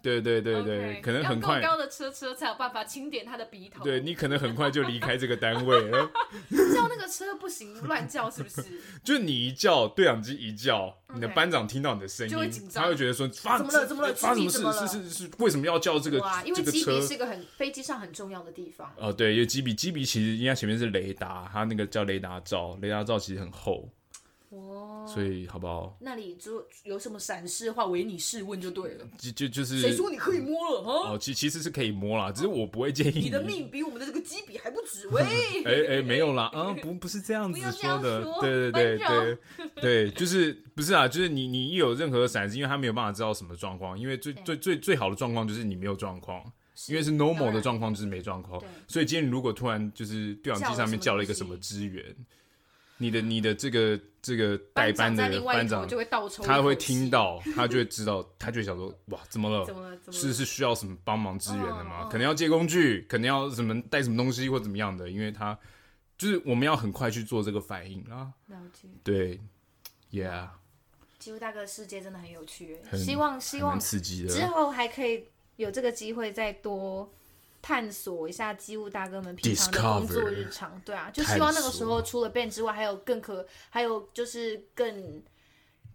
[0.00, 3.82] 对对对对，可能很快，高的车车才有办法轻点他的鼻头。
[3.82, 6.10] 对，你可能很快就离开这个单位了。
[6.72, 8.62] 叫那个车不行，乱叫是不是？
[9.02, 13.86] 就你一叫，对讲机一叫，你的班长听到你的声音，他会觉得说发怎么了？
[13.86, 14.14] 怎么了？
[14.14, 14.86] 发生什么事？
[14.86, 16.20] 是是是，为什么要叫这个？
[16.20, 18.92] 哇，因为机鼻是一个很飞机上很重要的地方。
[18.98, 23.88] 哦，对，因为机鼻机鼻其实应该前面是雷达，它那个叫雷达罩，雷达罩其实很厚。
[24.52, 25.96] 哇，所以好不好？
[26.00, 29.06] 那里就有什么闪失的话，唯你试问就对了。
[29.18, 31.12] 就就就是谁说你可以摸了哈？
[31.12, 35.22] 哦，其其实是可以摸啦，只是我不会建议你的命比我们的这个鸡比还不止喂。
[35.64, 39.38] 哎哎，没有啦，啊，不不是这样子说的，对对对对
[39.80, 46.42] 对，就是不是啊，就是你你一有任何闪失，因为他没有办法知道什么状况，因为最最最最好的状况就是你没有状况。
[46.88, 52.02] 因为是 normal 的状况，就是没状况，所以今天如果突然就是对讲机上面叫了一个什么支援，
[53.02, 59.66] 你的你的这个这个代班的班长就会倒抽，他会听到，他就会知道，他就会想说，哇，怎么了？
[60.12, 62.08] 是是需要什么帮忙支援的吗？
[62.10, 65.58] 可能要借工具，可能要什么带什么东西或怎么样的，因为他
[66.16, 68.32] 就是我们要很快去做这个反应啊。
[68.46, 68.88] 了解。
[69.02, 69.40] 对
[70.12, 70.48] ，Yeah。
[71.18, 75.26] 机务大哥的世界真的很有趣，希望希望刺激的之后还可以。
[75.56, 77.12] 有这个机会再多
[77.62, 85.22] 探索一下机务大哥们平常的工作日常，对啊，就希望那个时候除了 Ben 之外，还有更可，还有就是更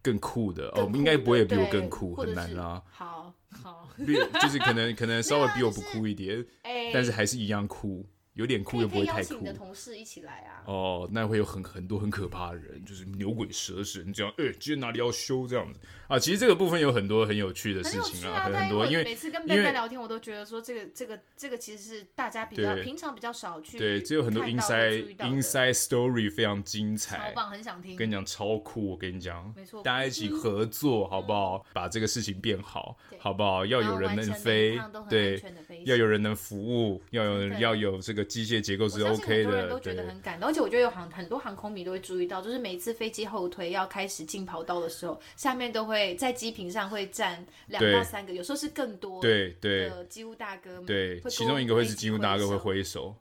[0.02, 2.82] 更酷的哦，应该不会比我更酷，很难啦。
[2.90, 3.90] 好好，
[4.42, 6.44] 就是可能可能稍微比我不酷一点，
[6.94, 8.08] 但是还是一样酷。
[8.34, 9.34] 有点酷又不会太酷。
[9.40, 10.62] 你的同事一起来啊？
[10.68, 14.32] 哦，那会有很很多很可怕的人，就是牛鬼蛇神这样。
[14.38, 16.20] 哎，今天哪里要修这样子啊？
[16.20, 18.86] 其实这个部分有很多很有趣的事情啊，很多。
[18.86, 27.96] 因为每次跟别人聊天，我都觉得说这个这个这个其实是大家比较平常比较少去对，只有很多 inside inside story 非常精彩，超棒，很想听。
[27.96, 31.66] 跟你讲超酷，我跟你讲，没错，大家一起合作好不好？
[31.74, 33.66] 把这个事情变好，好不好？
[33.66, 34.80] 要有人能飞，
[35.10, 35.42] 对，
[35.86, 38.28] 要有人能服务，要有要有这个。
[38.28, 49.22] 机械结构是 OK 的，很多人都觉得很感动，而且我觉得有航很多航空迷都会注意到，就是每次飞机后推要开始进跑道的时候，下面都会在机坪上会站两到三个，有时候是更多。
[49.22, 53.16] 对对，机务大哥们，对，其中一个会是机务大哥会挥手。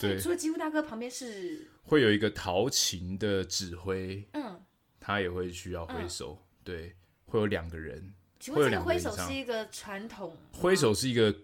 [0.00, 4.60] 对，除了机务大哥旁边是会有一个陶琴的指挥，嗯，
[4.98, 6.38] 他也会需要挥手。
[6.64, 6.94] 对，
[7.26, 8.12] 会有两个人。
[8.40, 10.36] 请问这个挥手是一个传统？
[10.52, 11.34] 挥手是一个。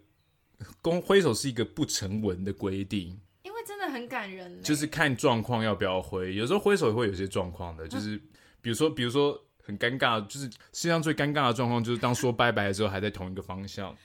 [0.80, 4.62] 公挥手是一个不成文的规定，因为真的很感人。
[4.62, 8.16] 就是看状况要不要挥，有时候挥手也会有些状况的，就是
[8.60, 13.96] 比如说，比如说很尴尬，就是世界上最尴尬的状况，就是当说拜拜的时候还在同一个方向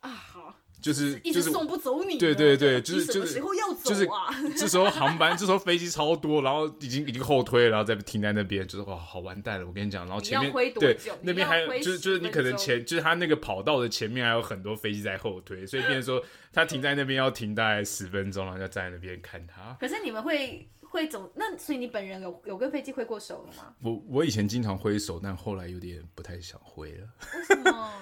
[0.00, 0.10] 啊。
[0.10, 0.54] 好。
[0.82, 4.34] 就是一直送不走你，对对对，就是就是时候要走啊？
[4.56, 9.66] 这时候航班，这时候飞机超多，然后已经已经后推了，然后再停在那边，就是哇，好完蛋了！
[9.68, 16.20] 我跟你讲，然后前面对那边还有，就是就是你可能前就是他那个跑道的前面还有很多飞机在后推，所以变成说
[16.52, 19.76] 他停在那边要停大概十分钟，然后就站在那边看他。
[19.78, 23.74] 可是你们会会走那，所以你本人有有跟飞机挥过手了吗？
[23.82, 27.08] 我我以前经常挥手，但后来有点不太想挥了。
[27.34, 27.92] 为什么？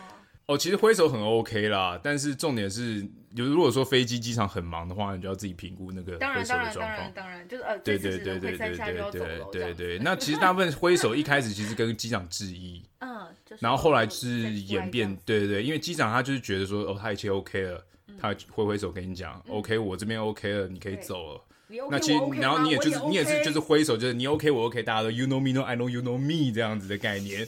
[0.47, 3.01] 哦，其实挥手很 OK 啦，但是重点是，
[3.36, 6.97] 就如果说飞机机场很忙的话，你就要自己评估那个挥手的状况。
[6.97, 9.99] 当然，当然，当然，就是呃，对对对对对对对对对。
[10.01, 17.86] 那其实大部分挥手一开始其实跟机长致意， 嗯，然后后来是演变，对对对，因为机长他就是觉得说，哦，他一切 OK 了，
[18.18, 21.45] 他挥挥手跟你讲，OK，我这边 OK 了，你可以走了。
[21.90, 27.46] 那其实，然后你也就是你也是就是挥手，就是你 OK 我 OK，大家都 You know me no I know you know me 这样子的概念。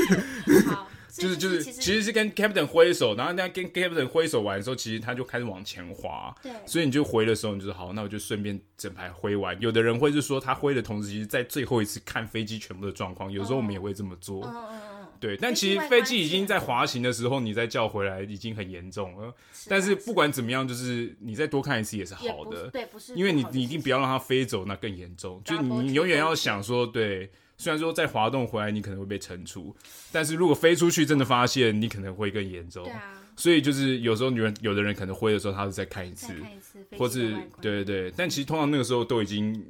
[0.68, 0.88] 好。
[1.16, 6.34] 就是就是，其实是跟 Captain 挥手，然后那跟 Captain 挥手完的时候，其实他就开始往前滑。
[6.42, 9.56] 对，所以你就回的时候，你就是好，那我就顺便整排挥完。
[9.60, 13.30] 有的人会是说，他挥的同时，其实在最后一次看飞机全部的状况。
[13.30, 14.44] 有时候我们也会这么做。
[14.44, 14.93] 嗯嗯嗯。
[15.24, 19.34] 对，但其实飞机已经在滑行的时候，你再叫回来已经很严重了。
[19.68, 22.68] 但是不管怎么样，就是你再多看一次也是好的。
[22.70, 25.40] 对，不是，因为你你一定不要让它飞走，那更严重。
[25.44, 27.30] 就你永远要想说，对。
[27.56, 29.74] 虽然说再滑动回来，你可能会被惩处，
[30.10, 32.82] 但是如果飞出去真的发现，你可能会更严重。
[32.82, 39.64] 对啊，所以就是有时候女人有的人可能挥的时候，他是再看一次，看一次或是对对对，但其实通常那个时候都已经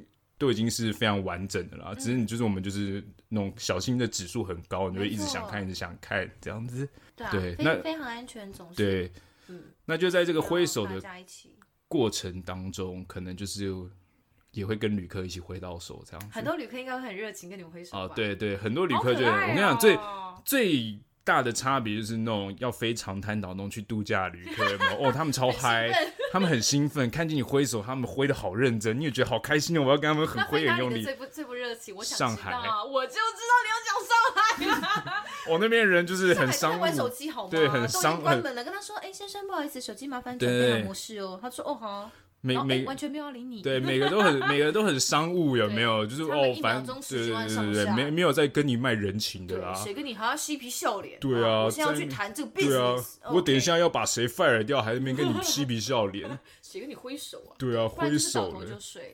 [0.45, 6.87] 都已经是非常完整的了，嗯、只是你就是我们就是那种小心的指数很高，你会一直想看，一直想看这样子。
[7.15, 9.11] 对，啊、对，那非常安全，总是对，
[9.47, 11.01] 嗯，那就在这个挥手的
[11.87, 13.73] 过程当中，可能就是。
[14.51, 16.27] 也会跟旅客一起挥到手，这样子。
[16.31, 17.97] 很多旅客应该会很热情跟你们挥手。
[17.97, 19.99] 哦，对对，很多旅客就、喔、我跟你讲，最
[20.45, 25.91] 最大的差别就是那种要飞长滩岛那种去度假旅客有没有， 哦，他们超嗨，
[26.31, 29.81] 他们很兴奋，看见你挥手，他们挥的好认真，你也觉得好开心哦。
[29.81, 31.03] 我要跟他们很挥很用力。
[31.03, 35.23] 最不最不热情，我想上海我就知道你要讲上海。
[35.49, 37.49] 我那边人就是很商务，玩手机好吗？
[37.49, 38.21] 对，很商务。
[38.21, 41.39] 关门了，跟他说，哎，先生，不好意思，手机麻烦转变模式哦。
[41.41, 42.11] 他说，哦好。
[42.45, 46.05] 每每完全没有理你，对，每个都很每个都很商务，有没有？
[46.05, 49.73] 就是哦，反正对对对对，没没有在跟你卖人情的啦。
[49.73, 51.19] 谁跟你还要嬉皮笑脸？
[51.19, 52.67] 对啊，我现在要去谈这个 business。
[52.67, 56.29] 对啊，我等一下要把谁 fire 掉，还在那边跟你嬉皮笑脸。
[56.75, 57.55] 谁跟你挥手啊？
[57.57, 58.65] 对啊，挥手了。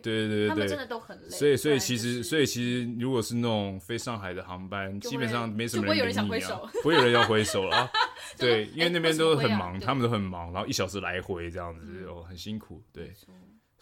[0.02, 1.30] 对对对对，他们真的都很累。
[1.30, 7.92] 所以所以其实所以其实如果是那种飞上海的航班，基本上没什么人理你啊，不会有人要挥手了。
[8.38, 12.82] 对，因为那边都很忙，他们都很忙，然后一小时来回这样子哦，很辛苦。
[12.92, 13.14] 对。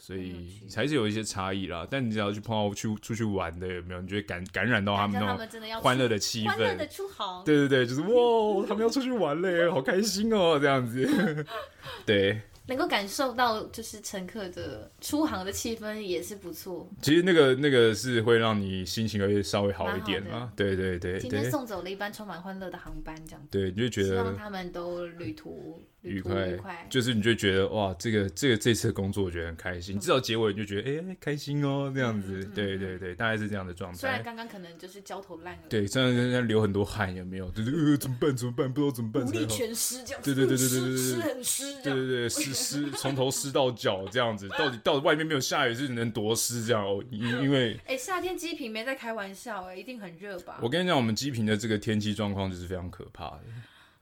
[0.01, 3.99] 所以还是有一些差异啦，但你只要去碰到去出去玩的有没有？
[3.99, 11.45] 你就会感感染到他们那种欢乐的气氛，欢乐的出航，对对对，就是 哇，他们要出去玩嘞，好开心哦，这样子，
[12.07, 12.41] 对。
[12.69, 16.87] 能够感受到就是乘客的出航的气氛也是不错。
[17.01, 20.49] 其实那个那个是会让你心情会稍微好一点啊。
[20.55, 23.47] 对对对，今天送走了一班充满欢乐的航班，这样。
[23.49, 26.85] 对，你就觉得希望他们都旅途愉快愉快。
[26.89, 29.97] 就是你就觉得哇，这个这个这次的工作我觉得很开心。
[29.99, 32.43] 至少结尾你就觉得哎开心哦，这样子。
[32.53, 33.97] 对对对，大概是这样的状态。
[33.97, 35.69] 虽然刚刚可能就是焦头烂额。
[35.69, 37.49] 对，这样人家流很多汗，有没有？
[37.51, 39.25] 就是呃怎么办怎么办，不知道怎么办。
[39.25, 40.21] 无力全湿这样。
[40.21, 41.73] 对对对对对湿很湿。
[41.81, 43.29] 对对对，湿湿从头。
[43.39, 47.01] 湿到脚这样子， 到底到底外面没有下雨是能多湿这样哦？
[47.09, 50.59] 因 因为哎、欸，夏天基平没在开玩笑哎，一定很热吧？
[50.61, 53.43] 我跟你讲，我们基平的这个天气状况就是非常可怕的。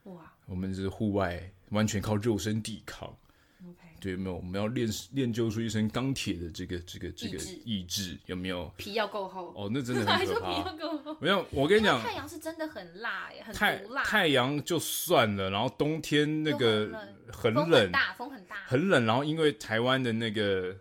[0.05, 3.15] 哇，我们是户外，完全靠肉身抵抗。
[3.99, 8.71] 对，没有，我们要练练就出一身钢铁的这个这个这个意志，有没有？
[8.77, 10.53] 皮要够厚哦，那真的很 可怕。
[10.53, 11.17] 皮要够厚。
[11.19, 14.03] 没有，我跟你讲，太阳是真的很辣耶，很毒辣。
[14.03, 16.87] 太阳就算了，然后冬天那个
[17.33, 19.03] 很冷，风很大，风很大，很冷。
[19.07, 20.79] 然后因为台湾的那个，嗯，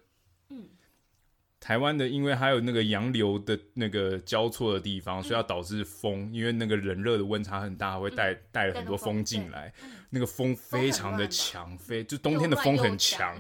[1.67, 9.73] 台湾的因为还有那个洋流的那个交错的地方，所以要导致风，因为那个冷热的温差很大，会带带了很多风进来。
[10.09, 13.37] 那个风非常的强，非就冬天的风很强，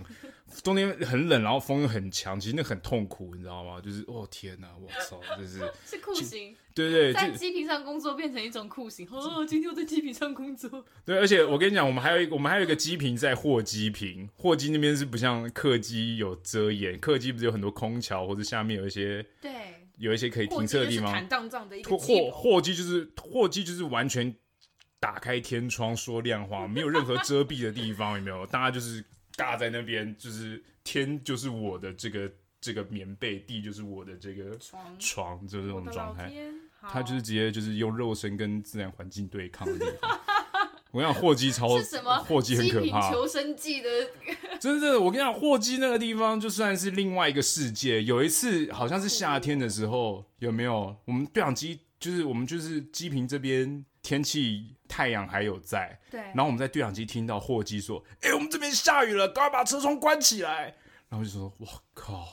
[0.62, 3.80] 冬天很冷，然后风又很强，其实那很痛苦，你知道吗？
[3.80, 9.06] 就是哦天哪，我操， 就是是酷刑，对对，在机坪上工作变成一种酷刑。
[9.10, 10.84] 哦，今天我在机坪上工作。
[11.04, 19.52] 对，而且我跟你讲，我们还有一个，我们还有一个机坪在货机坪，货机那边是不像客机有遮掩，客机不是有很多空桥或者下面有一些对，
[19.98, 21.12] 有一些可以停车的地方。
[21.12, 24.34] 坦荡荡的一个货货机就是货机就是完全。
[24.98, 28.46] 打开天窗说亮话，没有任何遮蔽的地方，有没有？
[28.46, 29.04] 大家就是
[29.36, 32.30] 尬在那边，就是天就是我的这个
[32.60, 36.32] 这个棉被，地就是我的这个床，床就是这种状态。
[36.88, 40.20] 他就是直接就是用肉身跟自然环境对抗的地方。
[40.92, 42.16] 我跟你讲，霍机超什么？
[42.24, 43.10] 货机很可怕。
[43.10, 43.90] 求生记的，
[44.60, 48.02] 真的，我跟你讲，霍基那个地方就算是另外一个世界。
[48.04, 50.96] 有一次好像是夏天的时候，有没有？
[51.06, 53.84] 我们对讲机就是我们就是机坪这边。
[54.06, 60.72] 天气太阳还有在，对，然后我们在对讲机听到货机说：“哎、欸，我们这边下雨了，赶快把车窗关起来。”
[61.10, 62.24] 然后就说：“我靠，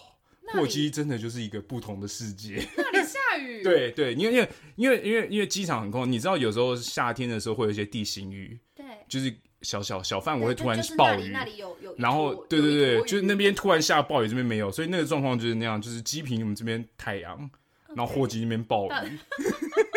[0.54, 3.64] 货机真的就是一个不同的世界。”那里下雨？
[3.66, 17.50] 对对，因为因为因为因为因为机场很空，你知道有时候夏天的时候会有一些地形雨，对，就是小小小范围会突然暴雨，那里有有，然后对对对，就是那边突然下暴雨，这边没有，所以那个状况就是那样，就是机坪我们这边太阳，
[17.96, 18.90] 然后货机那边暴雨。
[18.90, 19.84] 那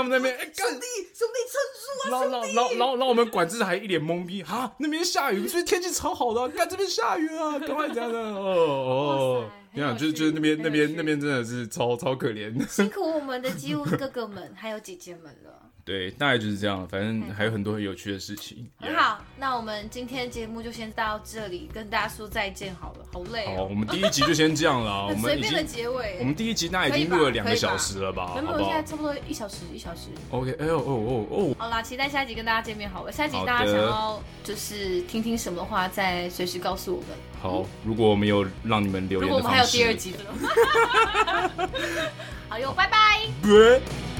[0.00, 2.10] 我们那边，哎，兄弟，兄弟撑住啊！
[2.10, 15.71] 然后，然后，然后，然后，然后我们管制还一脸懵逼，啊，那边下雨，所以天气超好的，看这边下雨啊，赶快这样的，哦哦，你想，就是就是那边那边那边真的是超超可怜，辛苦我们的机务哥哥们还有姐姐们了。
[15.84, 16.86] 对，大概就是这样。
[16.86, 18.68] 反正还有很多很有趣的事情。
[18.78, 23.06] 很好，那我们今天节目就先到这里，跟大家说再见好了。
[23.12, 23.46] 好累。
[23.56, 25.06] 好，我们第一集就先这样了。
[25.10, 26.18] 我们随便的结尾。
[26.20, 28.32] 我们第一集那已经录了两个小时了吧？
[28.34, 30.08] 没有，现在差不多一小时一小时。
[30.30, 31.54] OK，哎呦哦哦哦。
[31.58, 33.10] 好啦，期待下一集跟大家见面好了。
[33.10, 37.08] 下一集大家想要就是听听什么话，再随时告诉我们。
[37.40, 41.68] 好，如果我们有让你们留言，如果我们还有第二集的话。
[42.48, 44.11] 好哟，拜拜。